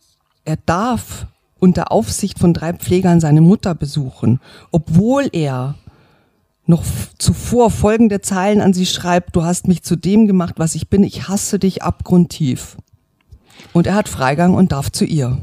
er 0.44 0.56
darf 0.64 1.26
unter 1.58 1.90
Aufsicht 1.90 2.38
von 2.38 2.54
drei 2.54 2.72
Pflegern 2.72 3.20
seine 3.20 3.40
Mutter 3.40 3.74
besuchen, 3.74 4.40
obwohl 4.70 5.28
er 5.32 5.74
noch 6.66 6.84
zuvor 7.18 7.70
folgende 7.70 8.20
Zeilen 8.20 8.60
an 8.60 8.72
sie 8.72 8.86
schreibt, 8.86 9.36
du 9.36 9.44
hast 9.44 9.68
mich 9.68 9.82
zu 9.82 9.96
dem 9.96 10.26
gemacht, 10.26 10.54
was 10.58 10.74
ich 10.74 10.88
bin, 10.88 11.04
ich 11.04 11.28
hasse 11.28 11.58
dich 11.58 11.82
abgrundtief. 11.82 12.76
Und 13.72 13.86
er 13.86 13.94
hat 13.94 14.08
Freigang 14.08 14.54
und 14.54 14.72
darf 14.72 14.90
zu 14.90 15.04
ihr. 15.04 15.38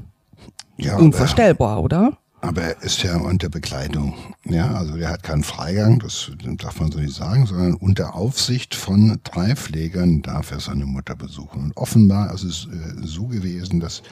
Ja, 0.77 0.97
Unvorstellbar, 0.97 1.77
aber, 1.77 1.83
oder? 1.83 2.17
Aber 2.41 2.61
er 2.61 2.83
ist 2.83 3.03
ja 3.03 3.15
unter 3.17 3.49
Begleitung 3.49 4.13
Ja, 4.45 4.73
also 4.73 4.97
der 4.97 5.09
hat 5.09 5.23
keinen 5.23 5.43
Freigang, 5.43 5.99
das 5.99 6.29
darf 6.57 6.81
man 6.81 6.91
so 6.91 6.99
nicht 6.99 7.15
sagen, 7.15 7.45
sondern 7.45 7.75
unter 7.75 8.13
Aufsicht 8.13 8.75
von 8.75 9.17
drei 9.23 9.55
Pflegern 9.55 10.21
darf 10.21 10.51
er 10.51 10.59
seine 10.59 10.85
Mutter 10.85 11.15
besuchen. 11.15 11.63
Und 11.63 11.77
offenbar 11.77 12.33
ist 12.33 12.43
es 12.43 12.65
äh, 12.65 13.07
so 13.07 13.27
gewesen, 13.27 13.79
dass 13.79 14.03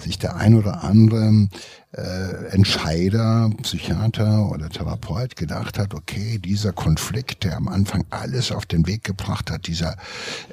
sich 0.00 0.16
der 0.16 0.36
ein 0.36 0.54
oder 0.54 0.84
andere 0.84 1.48
äh, 1.92 2.50
Entscheider, 2.50 3.50
Psychiater 3.62 4.48
oder 4.48 4.68
Therapeut 4.68 5.34
gedacht 5.34 5.76
hat, 5.76 5.92
okay, 5.92 6.38
dieser 6.38 6.72
Konflikt, 6.72 7.42
der 7.42 7.56
am 7.56 7.66
Anfang 7.66 8.04
alles 8.10 8.52
auf 8.52 8.66
den 8.66 8.86
Weg 8.86 9.02
gebracht 9.02 9.50
hat, 9.50 9.66
dieser, 9.66 9.96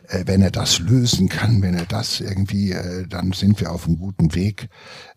äh, 0.09 0.25
wenn 0.27 0.43
er 0.43 0.51
das 0.51 0.79
lösen 0.79 1.29
kann, 1.29 1.63
wenn 1.63 1.75
er 1.75 1.87
das 1.87 2.21
irgendwie, 2.21 2.73
äh, 2.73 3.07
dann 3.07 3.33
sind 3.33 3.61
wir 3.61 3.73
auf 3.73 3.87
einem 3.87 3.99
guten 3.99 4.35
Weg, 4.35 4.69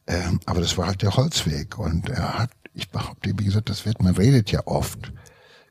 ähm, 0.07 0.39
aber 0.45 0.61
das 0.61 0.77
war 0.77 0.87
halt 0.87 1.01
der 1.01 1.15
Holzweg. 1.15 1.77
Und 1.77 2.09
er 2.09 2.39
hat, 2.39 2.51
ich 2.73 2.89
behaupte, 2.89 3.31
wie 3.37 3.45
gesagt, 3.45 3.69
das 3.69 3.85
wird, 3.85 4.01
man 4.01 4.15
redet 4.15 4.51
ja 4.51 4.65
oft, 4.65 5.11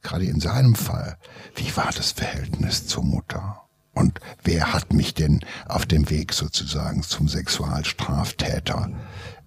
gerade 0.03 0.25
in 0.25 0.41
seinem 0.41 0.75
Fall, 0.75 1.19
wie 1.57 1.77
war 1.77 1.91
das 1.95 2.13
Verhältnis 2.13 2.87
zur 2.87 3.05
Mutter? 3.05 3.63
Und 3.95 4.21
wer 4.45 4.73
hat 4.73 4.93
mich 4.93 5.15
denn 5.15 5.41
auf 5.67 5.85
dem 5.85 6.09
Weg 6.09 6.33
sozusagen 6.33 7.03
zum 7.03 7.29
Sexualstraftäter, 7.29 8.91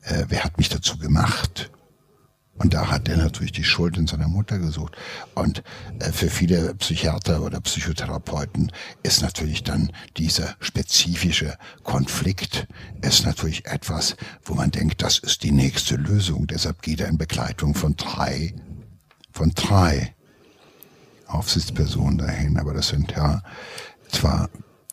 äh, 0.04 0.26
wer 0.28 0.44
hat 0.44 0.58
mich 0.58 0.68
dazu 0.68 0.98
gemacht? 0.98 1.72
Und 2.58 2.74
da 2.74 2.92
hat 2.92 3.10
er 3.10 3.18
natürlich 3.18 3.54
die 3.54 3.64
Schuld 3.64 3.98
in 3.98 4.08
seiner 4.08 4.28
Mutter 4.28 4.60
gesucht. 4.60 4.96
Und 5.34 5.64
äh, 6.00 6.12
für 6.12 6.30
viele 6.30 6.76
Psychiater 6.76 7.42
oder 7.42 7.60
Psychotherapeuten 7.62 8.72
ist 9.04 9.22
natürlich 9.22 9.64
dann 9.64 9.92
dieser 10.18 10.56
spezifische 10.60 11.58
Konflikt 11.84 12.68
ist 13.02 13.26
natürlich 13.26 13.66
etwas, 13.66 14.16
wo 14.44 14.54
man 14.54 14.70
denkt, 14.70 15.02
das 15.02 15.18
ist 15.18 15.44
die 15.44 15.52
nächste 15.52 15.96
Lösung. 15.96 16.46
Deshalb 16.46 16.82
geht 16.82 17.00
er 17.00 17.08
in 17.08 17.18
Begleitung 17.18 17.74
von 17.74 17.96
drei, 17.96 18.54
von 19.32 19.52
drei 19.56 20.14
Aufsichtspersonen 21.28 22.20
dahin. 22.20 22.60
Aber 22.60 22.74
das 22.74 22.90
sind 22.90 23.12
ja 23.12 23.42
zwar 24.10 24.50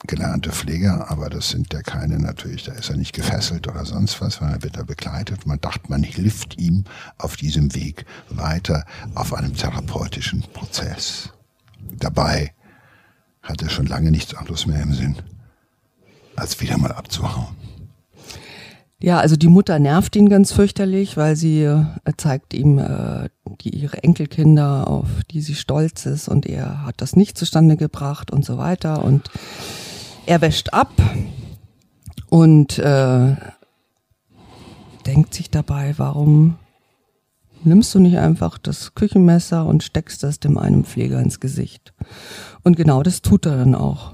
gelernte 0.07 0.53
Pfleger, 0.53 1.11
aber 1.11 1.29
das 1.29 1.49
sind 1.51 1.73
ja 1.73 1.83
keine 1.83 2.19
natürlich, 2.19 2.65
da 2.65 2.73
ist 2.73 2.89
er 2.89 2.97
nicht 2.97 3.15
gefesselt 3.15 3.67
oder 3.67 3.85
sonst 3.85 4.21
was, 4.21 4.37
sondern 4.37 4.63
wird 4.63 4.77
er 4.77 4.85
begleitet. 4.85 5.47
Man 5.47 5.61
dachte, 5.61 5.89
man 5.89 6.03
hilft 6.03 6.59
ihm 6.59 6.85
auf 7.19 7.37
diesem 7.37 7.75
Weg 7.75 8.07
weiter 8.29 8.85
auf 9.15 9.35
einem 9.35 9.57
therapeutischen 9.57 10.43
Prozess. 10.53 11.33
Dabei 11.99 12.53
hat 13.43 13.63
er 13.63 13.71
schon 13.71 13.87
lange 13.87 14.11
nichts 14.11 14.35
anderes 14.35 14.67
mehr 14.67 14.83
im 14.83 14.93
Sinn, 14.93 15.17
als 16.37 16.61
wieder 16.61 16.79
mal 16.79 16.93
abzuhauen. 16.93 17.57
Ja, 19.01 19.21
also 19.21 19.37
die 19.37 19.49
Mutter 19.49 19.79
nervt 19.79 20.17
ihn 20.17 20.29
ganz 20.29 20.51
fürchterlich, 20.51 21.17
weil 21.17 21.37
sie 21.37 21.63
äh, 21.63 21.85
zeigt 22.17 22.53
ihm 22.53 22.79
äh, 22.79 23.29
die, 23.61 23.71
ihre 23.71 24.03
Enkelkinder, 24.03 24.89
auf 24.89 25.07
die 25.31 25.41
sie 25.41 25.55
stolz 25.55 26.05
ist 26.05 26.29
und 26.29 26.47
er 26.47 26.85
hat 26.85 26.97
das 26.99 27.15
nicht 27.15 27.39
zustande 27.39 27.77
gebracht 27.77 28.33
und 28.33 28.45
so 28.45 28.59
weiter 28.59 29.05
und 29.05 29.31
er 30.29 30.43
wäscht 30.43 30.75
ab 30.75 30.93
und 32.29 32.79
äh, 32.79 33.37
denkt 35.07 35.33
sich 35.33 35.51
dabei, 35.51 35.95
warum 35.97 36.59
nimmst 37.65 37.95
du 37.95 37.99
nicht 37.99 38.19
einfach 38.19 38.59
das 38.59 38.95
Küchenmesser 38.95 39.65
und 39.65 39.83
steckst 39.83 40.23
das 40.23 40.39
dem 40.39 40.59
einen 40.59 40.85
Pfleger 40.85 41.19
ins 41.19 41.41
Gesicht? 41.41 41.95
Und 42.63 42.77
genau 42.77 43.03
das 43.03 43.23
tut 43.23 43.47
er 43.47 43.57
dann 43.57 43.75
auch. 43.75 44.13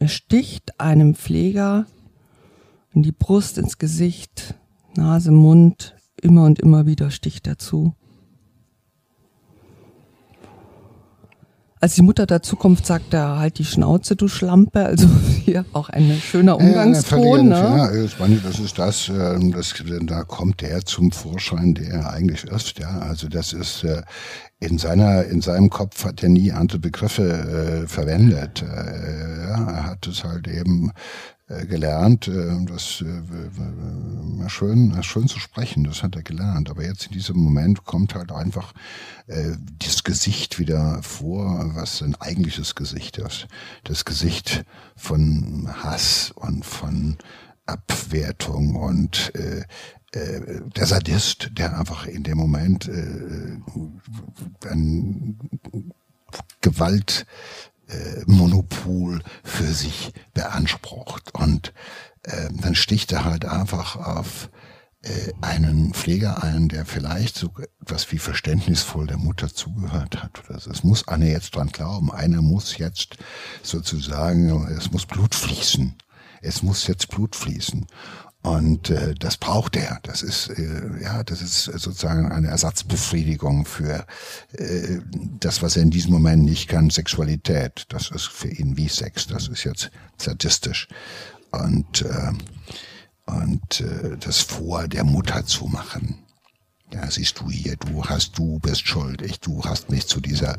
Er 0.00 0.08
sticht 0.08 0.80
einem 0.80 1.14
Pfleger 1.14 1.86
in 2.92 3.04
die 3.04 3.12
Brust, 3.12 3.58
ins 3.58 3.78
Gesicht, 3.78 4.56
Nase, 4.96 5.30
Mund, 5.30 5.94
immer 6.20 6.44
und 6.44 6.58
immer 6.58 6.84
wieder 6.86 7.12
sticht 7.12 7.46
er 7.46 7.58
zu. 7.58 7.94
Als 11.82 11.94
die 11.94 12.02
Mutter 12.02 12.26
der 12.26 12.42
Zukunft 12.42 12.84
sagt, 12.84 13.14
er 13.14 13.38
halt 13.38 13.58
die 13.58 13.64
Schnauze, 13.64 14.14
du 14.14 14.28
Schlampe, 14.28 14.84
also 14.84 15.08
hier 15.44 15.64
auch 15.72 15.88
ein 15.88 16.12
schöner 16.20 16.58
Umgangston. 16.58 17.50
Ja, 17.50 17.88
ne? 17.90 18.10
ja, 18.18 18.28
das 18.44 18.58
ist 18.58 18.78
das, 18.78 19.08
ähm, 19.08 19.52
das, 19.52 19.72
da 20.02 20.24
kommt 20.24 20.60
der 20.60 20.84
zum 20.84 21.10
Vorschein, 21.10 21.72
der 21.72 21.88
er 21.88 22.12
eigentlich 22.12 22.44
ist. 22.44 22.78
Ja, 22.78 22.98
also 22.98 23.28
das 23.28 23.54
ist 23.54 23.84
äh, 23.84 24.02
in 24.58 24.76
seiner, 24.76 25.24
in 25.24 25.40
seinem 25.40 25.70
Kopf 25.70 26.04
hat 26.04 26.22
er 26.22 26.28
nie 26.28 26.52
andere 26.52 26.80
Begriffe 26.80 27.84
äh, 27.84 27.88
verwendet. 27.88 28.62
Äh, 28.62 29.48
ja, 29.48 29.70
er 29.70 29.86
hat 29.86 30.06
es 30.06 30.22
halt 30.22 30.48
eben 30.48 30.92
gelernt, 31.66 32.28
äh, 32.28 32.64
das 32.64 33.02
äh, 33.02 34.48
schön, 34.48 35.02
schön 35.02 35.28
zu 35.28 35.38
sprechen, 35.40 35.84
das 35.84 36.02
hat 36.02 36.14
er 36.14 36.22
gelernt. 36.22 36.70
Aber 36.70 36.84
jetzt 36.84 37.06
in 37.06 37.12
diesem 37.12 37.38
Moment 37.38 37.84
kommt 37.84 38.14
halt 38.14 38.32
einfach 38.32 38.72
äh, 39.26 39.52
das 39.78 40.04
Gesicht 40.04 40.58
wieder 40.58 41.02
vor, 41.02 41.72
was 41.74 42.02
ein 42.02 42.14
eigentliches 42.16 42.74
Gesicht 42.74 43.18
ist. 43.18 43.48
Das 43.84 44.04
Gesicht 44.04 44.64
von 44.96 45.68
Hass 45.82 46.32
und 46.36 46.64
von 46.64 47.18
Abwertung 47.66 48.76
und 48.76 49.32
äh, 49.34 49.64
äh, 50.12 50.60
der 50.76 50.86
Sadist, 50.86 51.50
der 51.52 51.78
einfach 51.78 52.06
in 52.06 52.22
dem 52.22 52.38
Moment 52.38 52.88
äh, 52.88 53.58
ein 54.68 55.38
Gewalt 56.60 57.26
äh, 57.90 58.22
Monopol 58.26 59.22
für 59.42 59.72
sich 59.72 60.12
beansprucht. 60.34 61.34
Und 61.34 61.72
äh, 62.22 62.48
dann 62.52 62.74
sticht 62.74 63.12
er 63.12 63.24
halt 63.24 63.44
einfach 63.44 63.96
auf 63.96 64.50
äh, 65.02 65.32
einen 65.40 65.94
Pfleger 65.94 66.42
ein, 66.42 66.68
der 66.68 66.84
vielleicht 66.84 67.36
so 67.36 67.50
etwas 67.80 68.10
wie 68.12 68.18
verständnisvoll 68.18 69.06
der 69.06 69.16
Mutter 69.16 69.52
zugehört 69.52 70.22
hat. 70.22 70.42
Oder 70.48 70.60
so. 70.60 70.70
Es 70.70 70.84
muss 70.84 71.08
einer 71.08 71.26
jetzt 71.26 71.54
dran 71.56 71.68
glauben. 71.68 72.12
Einer 72.12 72.42
muss 72.42 72.78
jetzt 72.78 73.16
sozusagen, 73.62 74.66
es 74.76 74.90
muss 74.90 75.06
Blut 75.06 75.34
fließen. 75.34 75.94
Es 76.42 76.62
muss 76.62 76.86
jetzt 76.86 77.08
Blut 77.08 77.36
fließen. 77.36 77.86
Und 78.42 78.88
äh, 78.88 79.14
das 79.18 79.36
braucht 79.36 79.76
er. 79.76 79.98
Das 80.02 80.22
ist 80.22 80.48
äh, 80.48 81.02
ja, 81.02 81.22
das 81.22 81.42
ist 81.42 81.64
sozusagen 81.64 82.32
eine 82.32 82.48
Ersatzbefriedigung 82.48 83.66
für 83.66 84.06
äh, 84.52 85.00
das, 85.38 85.60
was 85.60 85.76
er 85.76 85.82
in 85.82 85.90
diesem 85.90 86.12
Moment 86.12 86.44
nicht 86.44 86.68
kann, 86.68 86.88
Sexualität. 86.88 87.84
Das 87.90 88.10
ist 88.10 88.28
für 88.28 88.48
ihn 88.48 88.78
wie 88.78 88.88
Sex. 88.88 89.26
Das 89.26 89.48
ist 89.48 89.64
jetzt 89.64 89.90
sadistisch. 90.16 90.88
Und 91.50 92.02
äh, 92.02 92.32
und 93.26 93.80
äh, 93.80 94.16
das 94.18 94.40
vor 94.40 94.88
der 94.88 95.04
Mutter 95.04 95.44
zu 95.44 95.66
machen. 95.66 96.18
Ja, 96.92 97.08
siehst 97.08 97.38
du 97.38 97.48
hier, 97.48 97.76
du 97.76 98.04
hast, 98.04 98.36
du 98.36 98.58
bist 98.58 98.88
schuldig, 98.88 99.38
du 99.38 99.62
hast 99.64 99.90
mich 99.90 100.08
zu 100.08 100.20
dieser 100.20 100.56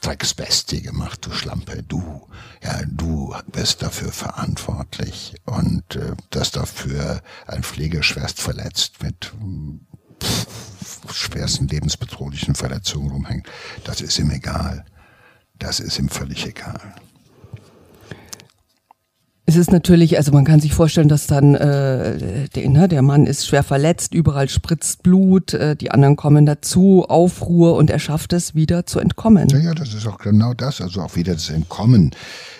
Drecksbestie 0.00 0.82
gemacht, 0.82 1.24
du 1.26 1.32
Schlampe, 1.32 1.82
du, 1.82 2.28
ja, 2.62 2.82
du 2.86 3.34
bist 3.50 3.82
dafür 3.82 4.12
verantwortlich 4.12 5.34
und 5.44 5.96
äh, 5.96 6.14
dass 6.30 6.50
dafür 6.50 7.22
ein 7.46 7.62
Pflegeschwerst 7.62 8.40
verletzt 8.40 9.02
mit 9.02 9.32
pff, 10.22 10.46
schwersten 11.12 11.68
lebensbedrohlichen 11.68 12.54
Verletzungen 12.54 13.10
rumhängt, 13.10 13.46
das 13.84 14.00
ist 14.00 14.18
ihm 14.18 14.30
egal. 14.30 14.84
Das 15.58 15.80
ist 15.80 15.98
ihm 15.98 16.08
völlig 16.08 16.46
egal. 16.46 16.94
Es 19.48 19.56
ist 19.56 19.72
natürlich, 19.72 20.18
also 20.18 20.30
man 20.30 20.44
kann 20.44 20.60
sich 20.60 20.74
vorstellen, 20.74 21.08
dass 21.08 21.26
dann 21.26 21.54
äh, 21.54 22.48
der, 22.54 22.68
ne, 22.68 22.86
der 22.86 23.00
Mann 23.00 23.26
ist 23.26 23.46
schwer 23.46 23.62
verletzt, 23.62 24.12
überall 24.12 24.50
spritzt 24.50 25.02
Blut, 25.02 25.54
äh, 25.54 25.74
die 25.74 25.90
anderen 25.90 26.16
kommen 26.16 26.44
dazu, 26.44 27.06
Aufruhr 27.08 27.74
und 27.76 27.88
er 27.88 27.98
schafft 27.98 28.34
es 28.34 28.54
wieder 28.54 28.84
zu 28.84 29.00
entkommen. 29.00 29.48
Ja, 29.48 29.58
ja, 29.58 29.72
das 29.72 29.94
ist 29.94 30.06
auch 30.06 30.18
genau 30.18 30.52
das, 30.52 30.82
also 30.82 31.00
auch 31.00 31.16
wieder 31.16 31.32
das 31.32 31.48
Entkommen 31.48 32.10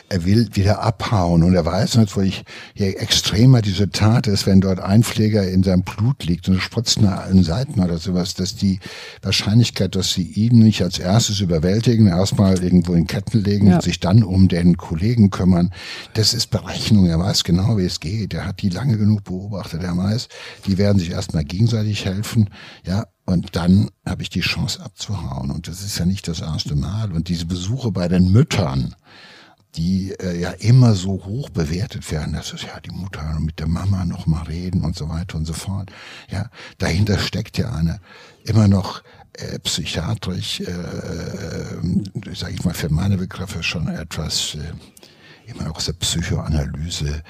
er 0.08 0.24
will 0.24 0.48
wieder 0.52 0.82
abhauen 0.82 1.42
und 1.42 1.54
er 1.54 1.64
weiß 1.64 1.96
natürlich, 1.96 2.44
je 2.74 2.92
extremer 2.92 3.60
diese 3.60 3.90
Tat 3.90 4.26
ist, 4.26 4.46
wenn 4.46 4.60
dort 4.60 4.80
ein 4.80 5.02
Pfleger 5.02 5.46
in 5.46 5.62
seinem 5.62 5.82
Blut 5.82 6.24
liegt 6.24 6.48
und 6.48 6.60
spritzt 6.60 7.00
nach 7.00 7.24
allen 7.24 7.42
Seiten 7.42 7.80
oder 7.80 7.98
sowas, 7.98 8.34
dass 8.34 8.56
die 8.56 8.80
Wahrscheinlichkeit, 9.22 9.94
dass 9.94 10.12
sie 10.12 10.22
ihn 10.22 10.60
nicht 10.60 10.82
als 10.82 10.98
erstes 10.98 11.40
überwältigen, 11.40 12.06
erstmal 12.06 12.62
irgendwo 12.62 12.94
in 12.94 13.06
Ketten 13.06 13.42
legen 13.42 13.68
ja. 13.68 13.76
und 13.76 13.82
sich 13.82 14.00
dann 14.00 14.22
um 14.22 14.48
den 14.48 14.76
Kollegen 14.76 15.30
kümmern, 15.30 15.72
das 16.14 16.32
ist 16.32 16.50
Berechnung. 16.50 17.06
Er 17.06 17.18
weiß 17.18 17.44
genau, 17.44 17.76
wie 17.76 17.84
es 17.84 18.00
geht. 18.00 18.32
Er 18.32 18.46
hat 18.46 18.62
die 18.62 18.70
lange 18.70 18.96
genug 18.96 19.24
beobachtet. 19.24 19.82
Er 19.82 19.96
weiß, 19.96 20.28
die 20.66 20.78
werden 20.78 20.98
sich 20.98 21.10
erstmal 21.10 21.44
gegenseitig 21.44 22.04
helfen. 22.06 22.48
Ja, 22.86 23.06
und 23.26 23.56
dann 23.56 23.90
habe 24.06 24.22
ich 24.22 24.30
die 24.30 24.40
Chance 24.40 24.82
abzuhauen. 24.82 25.50
Und 25.50 25.68
das 25.68 25.82
ist 25.82 25.98
ja 25.98 26.06
nicht 26.06 26.26
das 26.28 26.40
erste 26.40 26.74
Mal. 26.74 27.12
Und 27.12 27.28
diese 27.28 27.44
Besuche 27.44 27.92
bei 27.92 28.08
den 28.08 28.32
Müttern, 28.32 28.94
die 29.76 30.12
äh, 30.18 30.40
ja 30.40 30.50
immer 30.50 30.94
so 30.94 31.24
hoch 31.24 31.50
bewertet 31.50 32.10
werden. 32.10 32.32
Das 32.32 32.52
ist 32.52 32.64
ja 32.64 32.80
die 32.80 32.90
Mutter 32.90 33.38
mit 33.40 33.58
der 33.58 33.68
Mama 33.68 34.04
noch 34.04 34.26
mal 34.26 34.42
reden 34.44 34.82
und 34.84 34.96
so 34.96 35.08
weiter 35.08 35.36
und 35.36 35.44
so 35.44 35.52
fort. 35.52 35.90
Ja, 36.30 36.50
dahinter 36.78 37.18
steckt 37.18 37.58
ja 37.58 37.72
eine 37.72 38.00
immer 38.44 38.68
noch 38.68 39.02
äh, 39.34 39.58
psychiatrisch, 39.60 40.60
äh, 40.60 40.64
äh, 40.64 42.34
sage 42.34 42.54
ich 42.54 42.64
mal 42.64 42.74
für 42.74 42.88
meine 42.88 43.18
Begriffe 43.18 43.62
schon 43.62 43.88
etwas 43.88 44.56
äh, 44.56 44.72
immer 45.48 45.64
noch 45.64 45.76
aus 45.76 45.86
der 45.86 45.94
Psychoanalyse, 45.94 47.22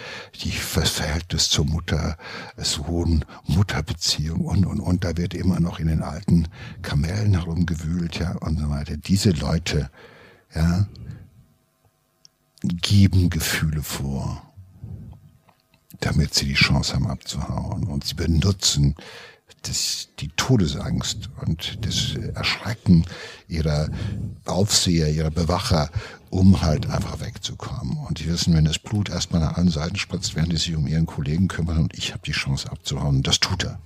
die 0.42 0.52
das 0.74 0.90
Verhältnis 0.90 1.48
zur 1.50 1.66
Mutter, 1.66 2.16
Sohn, 2.56 3.24
Mutterbeziehung 3.46 4.40
und, 4.40 4.66
und, 4.66 4.80
und, 4.80 5.04
da 5.04 5.16
wird 5.16 5.34
immer 5.34 5.60
noch 5.60 5.78
in 5.78 5.86
den 5.86 6.02
alten 6.02 6.48
Kamellen 6.82 7.34
herumgewühlt, 7.34 8.18
ja, 8.18 8.32
und 8.38 8.58
so 8.58 8.68
weiter. 8.70 8.96
Diese 8.96 9.30
Leute, 9.30 9.90
ja, 10.54 10.86
geben 12.62 13.30
Gefühle 13.30 13.82
vor, 13.82 14.42
damit 16.00 16.34
sie 16.34 16.46
die 16.46 16.54
Chance 16.54 16.94
haben 16.94 17.06
abzuhauen. 17.06 17.84
Und 17.84 18.04
sie 18.04 18.14
benutzen 18.14 18.94
das, 19.62 20.08
die 20.18 20.28
Todesangst 20.36 21.30
und 21.44 21.84
das 21.84 22.14
Erschrecken 22.34 23.04
ihrer 23.48 23.88
Aufseher, 24.44 25.10
ihrer 25.10 25.30
Bewacher, 25.30 25.90
um 26.30 26.62
halt 26.62 26.88
einfach 26.90 27.20
wegzukommen. 27.20 27.98
Und 28.06 28.20
die 28.20 28.26
wissen, 28.26 28.54
wenn 28.54 28.64
das 28.64 28.78
Blut 28.78 29.08
erstmal 29.08 29.40
nach 29.40 29.56
allen 29.56 29.70
Seiten 29.70 29.96
spritzt, 29.96 30.36
werden 30.36 30.50
die 30.50 30.56
sich 30.56 30.76
um 30.76 30.86
ihren 30.86 31.06
Kollegen 31.06 31.48
kümmern 31.48 31.78
und 31.78 31.96
ich 31.96 32.12
habe 32.12 32.22
die 32.24 32.32
Chance 32.32 32.70
abzuhauen. 32.70 33.22
Das 33.22 33.40
tut 33.40 33.64
er. 33.64 33.78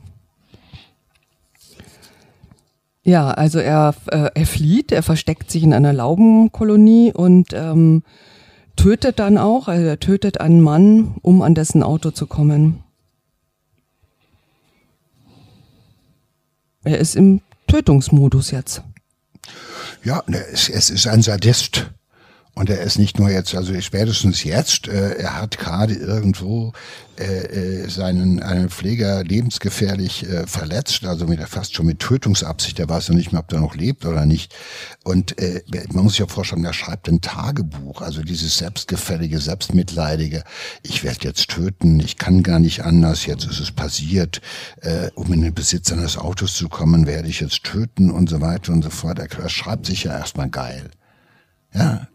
Ja, 3.04 3.32
also 3.32 3.58
er, 3.58 3.94
äh, 4.06 4.30
er 4.32 4.46
flieht, 4.46 4.92
er 4.92 5.02
versteckt 5.02 5.50
sich 5.50 5.64
in 5.64 5.74
einer 5.74 5.92
Laubenkolonie 5.92 7.12
und 7.12 7.52
ähm, 7.52 8.04
tötet 8.76 9.18
dann 9.18 9.38
auch, 9.38 9.68
also 9.68 9.86
er 9.86 10.00
tötet 10.00 10.40
einen 10.40 10.60
Mann, 10.60 11.16
um 11.22 11.42
an 11.42 11.54
dessen 11.54 11.82
Auto 11.82 12.10
zu 12.10 12.26
kommen. 12.26 12.82
Er 16.84 16.98
ist 16.98 17.14
im 17.14 17.40
Tötungsmodus 17.68 18.50
jetzt. 18.50 18.82
Ja, 20.04 20.22
es, 20.52 20.68
es 20.68 20.90
ist 20.90 21.06
ein 21.06 21.22
Sadist. 21.22 21.90
Und 22.54 22.68
er 22.68 22.82
ist 22.82 22.98
nicht 22.98 23.18
nur 23.18 23.30
jetzt, 23.30 23.54
also 23.54 23.78
spätestens 23.80 24.44
jetzt, 24.44 24.86
äh, 24.86 25.14
er 25.14 25.40
hat 25.40 25.56
gerade 25.56 25.94
irgendwo 25.94 26.72
äh, 27.18 27.24
äh, 27.24 27.88
seinen 27.88 28.42
einen 28.42 28.68
Pfleger 28.68 29.24
lebensgefährlich 29.24 30.28
äh, 30.28 30.46
verletzt, 30.46 31.04
also 31.06 31.26
mit 31.26 31.40
fast 31.48 31.74
schon 31.74 31.86
mit 31.86 31.98
Tötungsabsicht. 31.98 32.78
Der 32.78 32.90
weiß 32.90 33.08
ja 33.08 33.14
nicht 33.14 33.32
mehr, 33.32 33.40
ob 33.40 33.48
der 33.48 33.60
noch 33.60 33.74
lebt 33.74 34.04
oder 34.04 34.26
nicht. 34.26 34.54
Und 35.02 35.38
äh, 35.38 35.62
man 35.92 36.04
muss 36.04 36.12
sich 36.12 36.24
auch 36.24 36.30
vorstellen, 36.30 36.64
er 36.66 36.74
schreibt 36.74 37.08
ein 37.08 37.22
Tagebuch, 37.22 38.02
also 38.02 38.22
dieses 38.22 38.58
selbstgefällige, 38.58 39.38
selbstmitleidige. 39.38 40.44
Ich 40.82 41.04
werde 41.04 41.28
jetzt 41.28 41.48
töten, 41.48 42.00
ich 42.00 42.18
kann 42.18 42.42
gar 42.42 42.58
nicht 42.58 42.84
anders. 42.84 43.24
Jetzt 43.24 43.46
ist 43.46 43.60
es 43.60 43.72
passiert, 43.72 44.42
äh, 44.82 45.10
um 45.14 45.32
in 45.32 45.40
den 45.40 45.54
Besitz 45.54 45.90
eines 45.90 46.18
Autos 46.18 46.54
zu 46.54 46.68
kommen, 46.68 47.06
werde 47.06 47.28
ich 47.28 47.40
jetzt 47.40 47.64
töten 47.64 48.10
und 48.10 48.28
so 48.28 48.42
weiter 48.42 48.74
und 48.74 48.82
so 48.82 48.90
fort. 48.90 49.18
Er, 49.18 49.30
er 49.38 49.48
schreibt 49.48 49.86
sich 49.86 50.04
ja 50.04 50.18
erstmal 50.18 50.50
geil. 50.50 50.90
Ja, 51.74 52.08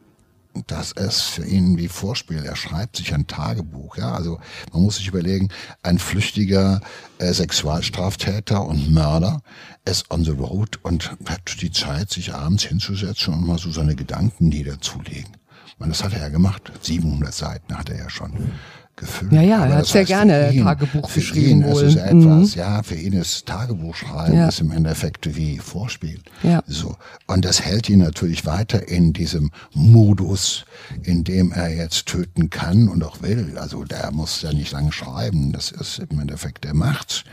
das 0.68 0.92
ist 0.94 1.22
für 1.22 1.46
ihn 1.46 1.78
wie 1.78 1.88
Vorspiel. 1.88 2.44
Er 2.44 2.56
schreibt 2.56 2.98
sich 2.98 3.14
ein 3.14 3.28
Tagebuch. 3.28 3.98
Ja, 3.98 4.14
also 4.14 4.40
man 4.74 4.84
muss 4.84 4.98
sich 4.98 5.08
überlegen, 5.08 5.50
ein 5.84 6.00
flüchtiger 6.00 6.82
äh, 7.20 7.32
Sexualstraftäter 7.32 8.66
und 8.66 8.92
Mörder 8.92 9.42
ist 9.86 10.10
on 10.12 10.26
the 10.26 10.32
road 10.32 10.80
und 10.84 11.12
hat 11.26 11.62
die 11.62 11.72
Zeit, 11.72 12.10
sich 12.10 12.34
abends 12.34 12.64
hinzusetzen 12.64 13.34
und 13.34 13.46
mal 13.46 13.60
so 13.60 13.72
seine 13.72 13.96
Gedanken 13.96 14.50
niederzulegen. 14.50 15.38
Man, 15.80 15.90
das 15.90 16.04
hat 16.04 16.14
er 16.14 16.22
ja 16.22 16.30
gemacht. 16.30 16.72
700 16.82 17.34
Seiten 17.34 17.78
hat 17.78 17.90
er 17.90 17.98
ja 17.98 18.10
schon 18.10 18.54
gefüllt. 18.98 19.32
Ja, 19.32 19.42
ja, 19.42 19.66
er 19.66 19.76
hat 19.78 19.86
sehr 19.86 20.04
gerne 20.04 20.52
ihn, 20.52 20.64
Tagebuch 20.64 21.10
für 21.10 21.20
geschrieben. 21.20 21.62
Ihn 21.62 21.64
wohl. 21.64 21.84
ist 21.84 21.96
es 21.96 22.02
etwas, 22.02 22.56
mhm. 22.56 22.60
ja, 22.60 22.84
für 22.84 22.96
ihn 22.96 23.14
ist 23.14 23.46
Tagebuchschreiben 23.46 24.36
ja. 24.36 24.48
ist 24.50 24.60
im 24.60 24.72
Endeffekt 24.72 25.36
wie 25.36 25.60
Vorspiel. 25.60 26.20
Ja. 26.44 26.62
So. 26.68 26.96
Und 27.28 27.46
das 27.46 27.62
hält 27.62 27.90
ihn 27.90 28.00
natürlich 28.00 28.46
weiter 28.46 28.88
in 28.88 29.14
diesem 29.14 29.52
Modus, 29.74 30.66
in 31.04 31.24
dem 31.24 31.52
er 31.52 31.74
jetzt 31.74 32.08
töten 32.08 32.50
kann 32.50 32.90
und 32.90 33.04
auch 33.04 33.22
will. 33.22 33.58
Also 33.58 33.84
der 33.84 34.12
muss 34.12 34.42
ja 34.42 34.52
nicht 34.52 34.72
lange 34.72 34.92
schreiben. 34.92 35.54
Das 35.54 35.72
ist 35.72 36.00
im 36.00 36.20
Endeffekt, 36.20 36.66
der 36.66 36.74
macht's, 36.74 37.24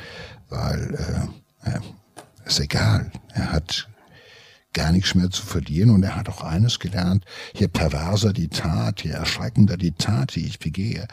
weil, 0.50 0.94
äh, 1.64 1.78
ist 2.46 2.60
egal. 2.60 3.10
Er 3.32 3.52
hat 3.52 3.88
gar 4.74 4.92
nichts 4.92 5.14
mehr 5.14 5.30
zu 5.30 5.46
verlieren. 5.46 5.90
Und 5.90 6.02
er 6.02 6.16
hat 6.16 6.28
auch 6.28 6.42
eines 6.42 6.78
gelernt, 6.78 7.24
je 7.54 7.68
perverser 7.68 8.32
die 8.32 8.48
Tat, 8.48 9.02
je 9.02 9.10
erschreckender 9.10 9.76
die 9.76 9.92
Tat, 9.92 10.34
die 10.34 10.46
ich 10.46 10.58
begehe, 10.58 11.08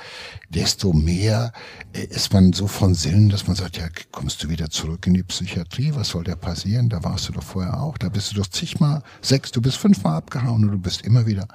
desto 0.49 0.91
mehr 0.91 1.53
äh, 1.93 2.03
ist 2.05 2.33
man 2.33 2.51
so 2.53 2.67
von 2.67 2.93
Sinnen, 2.93 3.29
dass 3.29 3.47
man 3.47 3.55
sagt, 3.55 3.77
ja, 3.77 3.87
kommst 4.11 4.43
du 4.43 4.49
wieder 4.49 4.69
zurück 4.69 5.07
in 5.07 5.13
die 5.13 5.23
Psychiatrie? 5.23 5.93
Was 5.95 6.09
soll 6.09 6.23
da 6.23 6.35
passieren? 6.35 6.89
Da 6.89 7.03
warst 7.03 7.29
du 7.29 7.33
doch 7.33 7.43
vorher 7.43 7.79
auch. 7.79 7.97
Da 7.97 8.09
bist 8.09 8.31
du 8.31 8.35
doch 8.35 8.47
zigmal, 8.47 9.01
sechs, 9.21 9.51
du 9.51 9.61
bist 9.61 9.77
fünfmal 9.77 10.17
abgehauen 10.17 10.63
und 10.65 10.71
du 10.71 10.79
bist 10.79 11.03
immer 11.03 11.25
wieder 11.25 11.47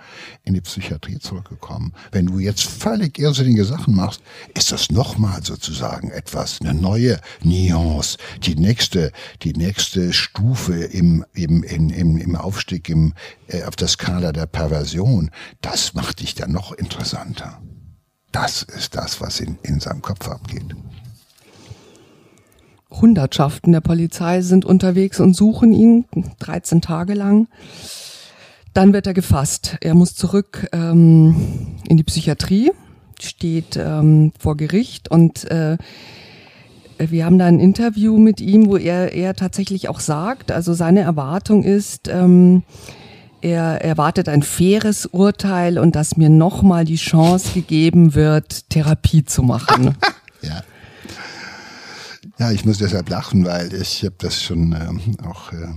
in 0.44 0.54
die 0.54 0.60
Psychiatrie 0.60 1.18
zurückgekommen. 1.18 1.92
Wenn 2.12 2.26
du 2.26 2.38
jetzt 2.38 2.62
völlig 2.62 3.18
irrsinnige 3.18 3.64
Sachen 3.64 3.94
machst, 3.94 4.22
ist 4.54 4.72
das 4.72 4.90
nochmal 4.90 5.42
sozusagen 5.42 6.10
etwas, 6.10 6.60
eine 6.60 6.74
neue 6.74 7.20
Nuance, 7.42 8.18
die 8.42 8.54
nächste, 8.54 9.12
die 9.42 9.52
nächste 9.52 10.12
Stufe 10.12 10.74
im, 10.74 11.24
im, 11.34 11.62
in, 11.64 11.90
im, 11.96 12.16
im 12.18 12.36
Aufstieg 12.36 12.88
im, 12.88 13.14
äh, 13.48 13.64
auf 13.64 13.76
der 13.76 13.88
Skala 13.88 14.32
der 14.32 14.46
Perversion, 14.46 15.30
das 15.60 15.94
macht 15.94 16.20
dich 16.20 16.34
dann 16.34 16.52
noch 16.52 16.72
interessanter. 16.72 17.60
Das 18.32 18.62
ist 18.62 18.94
das, 18.94 19.20
was 19.20 19.40
in, 19.40 19.58
in 19.62 19.80
seinem 19.80 20.02
Kopf 20.02 20.28
abgeht. 20.28 20.74
Hundertschaften 22.90 23.72
der 23.72 23.80
Polizei 23.80 24.42
sind 24.42 24.64
unterwegs 24.64 25.20
und 25.20 25.34
suchen 25.34 25.72
ihn 25.72 26.04
13 26.38 26.80
Tage 26.80 27.14
lang. 27.14 27.48
Dann 28.74 28.92
wird 28.92 29.06
er 29.06 29.14
gefasst. 29.14 29.78
Er 29.80 29.94
muss 29.94 30.14
zurück 30.14 30.68
ähm, 30.72 31.78
in 31.88 31.96
die 31.96 32.04
Psychiatrie, 32.04 32.72
steht 33.18 33.76
ähm, 33.76 34.32
vor 34.38 34.56
Gericht 34.56 35.10
und 35.10 35.50
äh, 35.50 35.78
wir 36.98 37.24
haben 37.24 37.38
da 37.38 37.46
ein 37.46 37.60
Interview 37.60 38.18
mit 38.18 38.40
ihm, 38.40 38.66
wo 38.66 38.76
er, 38.76 39.12
er 39.12 39.34
tatsächlich 39.34 39.88
auch 39.88 40.00
sagt, 40.00 40.50
also 40.50 40.74
seine 40.74 41.00
Erwartung 41.00 41.62
ist, 41.62 42.08
ähm, 42.08 42.62
er 43.42 43.84
erwartet 43.84 44.28
ein 44.28 44.42
faires 44.42 45.06
Urteil 45.06 45.78
und 45.78 45.94
dass 45.94 46.16
mir 46.16 46.28
nochmal 46.28 46.84
die 46.84 46.96
Chance 46.96 47.52
gegeben 47.52 48.14
wird, 48.14 48.70
Therapie 48.70 49.24
zu 49.24 49.42
machen. 49.42 49.96
ja. 50.42 50.62
Ja, 52.38 52.50
ich 52.50 52.64
muss 52.64 52.78
deshalb 52.78 53.08
lachen, 53.08 53.44
weil 53.44 53.72
ich 53.72 54.04
habe 54.04 54.16
das 54.18 54.42
schon 54.42 54.72
ähm, 54.72 55.16
auch 55.24 55.52
äh, 55.52 55.68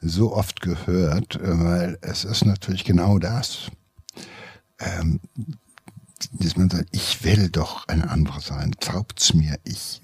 so 0.00 0.34
oft 0.34 0.60
gehört, 0.60 1.36
äh, 1.36 1.40
weil 1.42 1.98
es 2.00 2.24
ist 2.24 2.44
natürlich 2.44 2.84
genau 2.84 3.18
das. 3.18 3.70
Ähm, 4.80 5.20
dass 6.32 6.56
man 6.56 6.70
sagt, 6.70 6.88
ich 6.92 7.24
will 7.24 7.48
doch 7.48 7.88
ein 7.88 8.02
anderer 8.02 8.40
sein. 8.40 8.72
Glaubt's 8.80 9.34
mir. 9.34 9.56
Ich, 9.64 10.00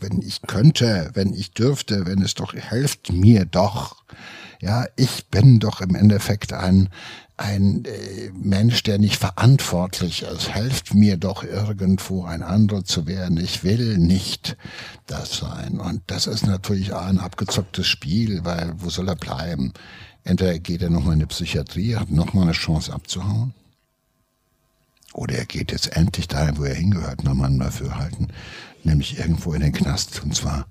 wenn 0.00 0.22
ich 0.22 0.42
könnte, 0.42 1.10
wenn 1.14 1.32
ich 1.32 1.52
dürfte, 1.52 2.06
wenn 2.06 2.22
es 2.22 2.34
doch, 2.34 2.54
helft 2.54 3.12
mir 3.12 3.44
doch. 3.44 4.04
Ja, 4.60 4.86
ich 4.96 5.26
bin 5.26 5.60
doch 5.60 5.80
im 5.80 5.94
Endeffekt 5.94 6.52
ein, 6.52 6.88
ein 7.36 7.84
äh, 7.84 8.30
Mensch, 8.32 8.82
der 8.82 8.98
nicht 8.98 9.16
verantwortlich 9.16 10.22
ist. 10.22 10.54
Helft 10.54 10.94
mir 10.94 11.16
doch 11.16 11.42
irgendwo 11.42 12.24
ein 12.24 12.42
anderer 12.42 12.84
zu 12.84 13.06
werden. 13.06 13.38
Ich 13.38 13.64
will 13.64 13.98
nicht 13.98 14.56
das 15.06 15.36
sein. 15.36 15.80
Und 15.80 16.02
das 16.06 16.26
ist 16.26 16.46
natürlich 16.46 16.94
ein 16.94 17.18
abgezocktes 17.18 17.86
Spiel, 17.86 18.44
weil 18.44 18.72
wo 18.78 18.88
soll 18.88 19.08
er 19.08 19.16
bleiben? 19.16 19.72
Entweder 20.22 20.58
geht 20.58 20.82
er 20.82 20.90
nochmal 20.90 21.14
in 21.14 21.20
die 21.20 21.26
Psychiatrie, 21.26 21.96
hat 21.96 22.10
nochmal 22.10 22.44
eine 22.44 22.52
Chance 22.52 22.92
abzuhauen 22.92 23.52
oder 25.14 25.36
er 25.36 25.46
geht 25.46 25.72
jetzt 25.72 25.96
endlich 25.96 26.28
dahin, 26.28 26.58
wo 26.58 26.64
er 26.64 26.74
hingehört, 26.74 27.24
nochmal 27.24 27.50
mal 27.50 27.70
für 27.70 27.96
halten, 27.96 28.28
nämlich 28.82 29.18
irgendwo 29.18 29.52
in 29.54 29.60
den 29.60 29.72
Knast, 29.72 30.22
und 30.22 30.34
zwar 30.34 30.66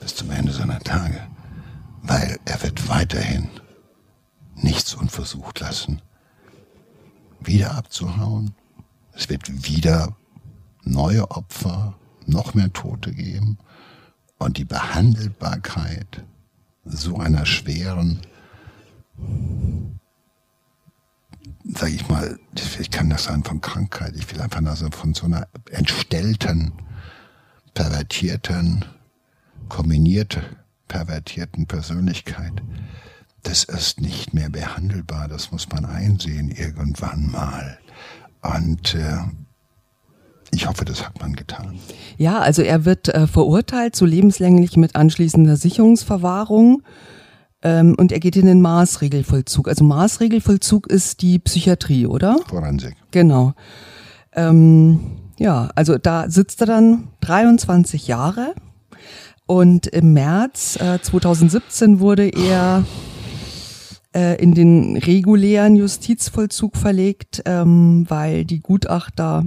bis 0.00 0.14
zum 0.14 0.30
Ende 0.30 0.52
seiner 0.52 0.80
Tage. 0.80 1.20
Weil 2.02 2.38
er 2.44 2.62
wird 2.62 2.88
weiterhin 2.88 3.48
nichts 4.54 4.94
unversucht 4.94 5.60
lassen, 5.60 6.02
wieder 7.40 7.74
abzuhauen. 7.74 8.54
Es 9.12 9.28
wird 9.28 9.66
wieder 9.66 10.14
neue 10.82 11.30
Opfer, 11.30 11.94
noch 12.26 12.54
mehr 12.54 12.72
Tote 12.72 13.12
geben. 13.12 13.58
Und 14.38 14.58
die 14.58 14.64
Behandelbarkeit 14.64 16.22
so 16.84 17.16
einer 17.16 17.46
schweren 17.46 18.20
sage 21.74 21.92
ich 21.92 22.08
mal, 22.08 22.38
ich 22.78 22.90
kann 22.90 23.10
das 23.10 23.24
sein 23.24 23.42
von 23.42 23.60
Krankheit, 23.60 24.14
ich 24.16 24.30
will 24.32 24.40
einfach 24.40 24.60
nur 24.60 24.76
so 24.76 24.90
von 24.90 25.14
so 25.14 25.26
einer 25.26 25.48
entstellten, 25.70 26.72
pervertierten, 27.74 28.84
kombiniert 29.68 30.40
pervertierten 30.88 31.66
Persönlichkeit, 31.66 32.52
das 33.42 33.64
ist 33.64 34.00
nicht 34.00 34.34
mehr 34.34 34.50
behandelbar, 34.50 35.28
das 35.28 35.52
muss 35.52 35.68
man 35.68 35.84
einsehen 35.84 36.50
irgendwann 36.50 37.30
mal. 37.30 37.78
Und 38.42 38.94
äh, 38.94 39.18
ich 40.52 40.66
hoffe, 40.66 40.84
das 40.84 41.04
hat 41.04 41.20
man 41.20 41.34
getan. 41.34 41.78
Ja, 42.16 42.40
also 42.40 42.62
er 42.62 42.84
wird 42.84 43.08
äh, 43.08 43.26
verurteilt 43.26 43.96
zu 43.96 44.04
lebenslänglich 44.04 44.76
mit 44.76 44.96
anschließender 44.96 45.56
Sicherungsverwahrung 45.56 46.82
und 47.62 48.12
er 48.12 48.20
geht 48.20 48.36
in 48.36 48.46
den 48.46 48.60
Maßregelvollzug. 48.60 49.68
Also 49.68 49.84
Maßregelvollzug 49.84 50.86
ist 50.86 51.22
die 51.22 51.38
Psychiatrie, 51.38 52.06
oder? 52.06 52.38
Forensik. 52.48 52.94
Genau. 53.10 53.54
Ähm, 54.34 55.00
ja, 55.38 55.70
also 55.74 55.98
da 55.98 56.30
sitzt 56.30 56.60
er 56.60 56.66
dann 56.66 57.08
23 57.20 58.06
Jahre 58.06 58.54
und 59.46 59.86
im 59.86 60.12
März 60.12 60.76
äh, 60.80 61.00
2017 61.00 62.00
wurde 62.00 62.28
er 62.28 62.84
äh, 64.14 64.42
in 64.42 64.54
den 64.54 64.96
regulären 64.96 65.76
Justizvollzug 65.76 66.76
verlegt, 66.76 67.42
ähm, 67.44 68.06
weil 68.08 68.44
die 68.44 68.60
Gutachter 68.60 69.44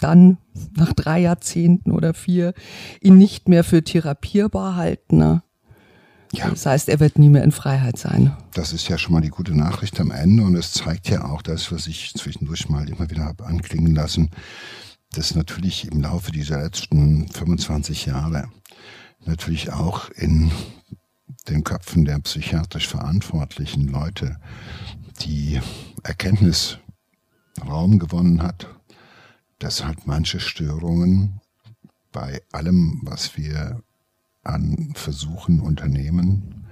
dann 0.00 0.38
nach 0.76 0.92
drei 0.92 1.20
Jahrzehnten 1.20 1.90
oder 1.90 2.14
vier 2.14 2.52
ihn 3.00 3.16
nicht 3.16 3.48
mehr 3.48 3.64
für 3.64 3.82
therapierbar 3.82 4.76
halten. 4.76 5.18
Ne? 5.18 5.42
Ja. 6.38 6.50
Das 6.50 6.66
heißt, 6.66 6.88
er 6.88 7.00
wird 7.00 7.18
nie 7.18 7.28
mehr 7.28 7.44
in 7.44 7.52
Freiheit 7.52 7.98
sein. 7.98 8.36
Das 8.54 8.72
ist 8.72 8.88
ja 8.88 8.98
schon 8.98 9.12
mal 9.12 9.20
die 9.20 9.30
gute 9.30 9.56
Nachricht 9.56 10.00
am 10.00 10.10
Ende 10.10 10.42
und 10.42 10.54
es 10.56 10.72
zeigt 10.72 11.08
ja 11.08 11.24
auch 11.24 11.42
das, 11.42 11.72
was 11.72 11.86
ich 11.86 12.12
zwischendurch 12.14 12.68
mal 12.68 12.88
immer 12.88 13.10
wieder 13.10 13.24
habe 13.24 13.46
anklingen 13.46 13.94
lassen, 13.94 14.30
dass 15.12 15.34
natürlich 15.34 15.90
im 15.90 16.00
Laufe 16.00 16.32
dieser 16.32 16.62
letzten 16.62 17.28
25 17.28 18.06
Jahre 18.06 18.48
natürlich 19.24 19.72
auch 19.72 20.10
in 20.10 20.50
den 21.48 21.64
Köpfen 21.64 22.04
der 22.04 22.18
psychiatrisch 22.20 22.88
verantwortlichen 22.88 23.88
Leute 23.88 24.36
die 25.20 25.60
Erkenntnis 26.02 26.78
Raum 27.62 27.98
gewonnen 27.98 28.42
hat, 28.42 28.68
dass 29.58 29.84
halt 29.84 30.06
manche 30.06 30.40
Störungen 30.40 31.40
bei 32.12 32.42
allem, 32.52 33.00
was 33.04 33.36
wir 33.36 33.82
an 34.44 34.92
Versuchen 34.94 35.60
unternehmen 35.60 36.66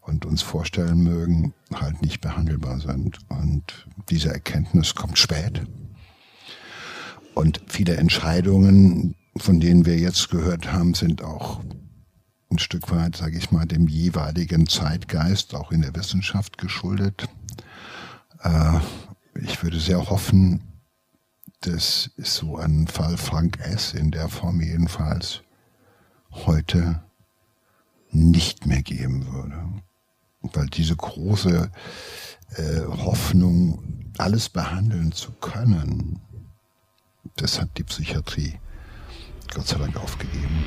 und 0.00 0.26
uns 0.26 0.42
vorstellen 0.42 1.02
mögen, 1.02 1.54
halt 1.72 2.02
nicht 2.02 2.20
behandelbar 2.20 2.80
sind. 2.80 3.18
Und 3.28 3.86
diese 4.10 4.32
Erkenntnis 4.32 4.94
kommt 4.94 5.18
spät. 5.18 5.62
Und 7.34 7.62
viele 7.66 7.96
Entscheidungen, 7.96 9.14
von 9.36 9.60
denen 9.60 9.86
wir 9.86 9.98
jetzt 9.98 10.30
gehört 10.30 10.72
haben, 10.72 10.94
sind 10.94 11.22
auch 11.22 11.62
ein 12.50 12.58
Stück 12.58 12.90
weit, 12.90 13.16
sage 13.16 13.38
ich 13.38 13.50
mal, 13.50 13.64
dem 13.64 13.88
jeweiligen 13.88 14.66
Zeitgeist 14.66 15.54
auch 15.54 15.72
in 15.72 15.80
der 15.82 15.94
Wissenschaft 15.94 16.58
geschuldet. 16.58 17.28
Äh, 18.42 18.80
ich 19.40 19.62
würde 19.62 19.80
sehr 19.80 20.10
hoffen, 20.10 20.60
dass 21.60 22.10
es 22.16 22.34
so 22.34 22.56
einen 22.56 22.88
Fall 22.88 23.16
Frank 23.16 23.58
S. 23.60 23.94
in 23.94 24.10
der 24.10 24.28
Form 24.28 24.60
jedenfalls 24.60 25.42
heute 26.30 27.02
nicht 28.12 28.66
mehr 28.66 28.82
geben 28.82 29.26
würde. 29.32 29.82
Weil 30.42 30.66
diese 30.66 30.96
große 30.96 31.70
äh, 32.56 32.80
Hoffnung, 32.86 33.82
alles 34.18 34.48
behandeln 34.48 35.12
zu 35.12 35.32
können, 35.32 36.20
das 37.36 37.60
hat 37.60 37.70
die 37.78 37.84
Psychiatrie 37.84 38.54
Gott 39.54 39.66
sei 39.66 39.78
Dank 39.78 39.96
aufgegeben. 39.96 40.64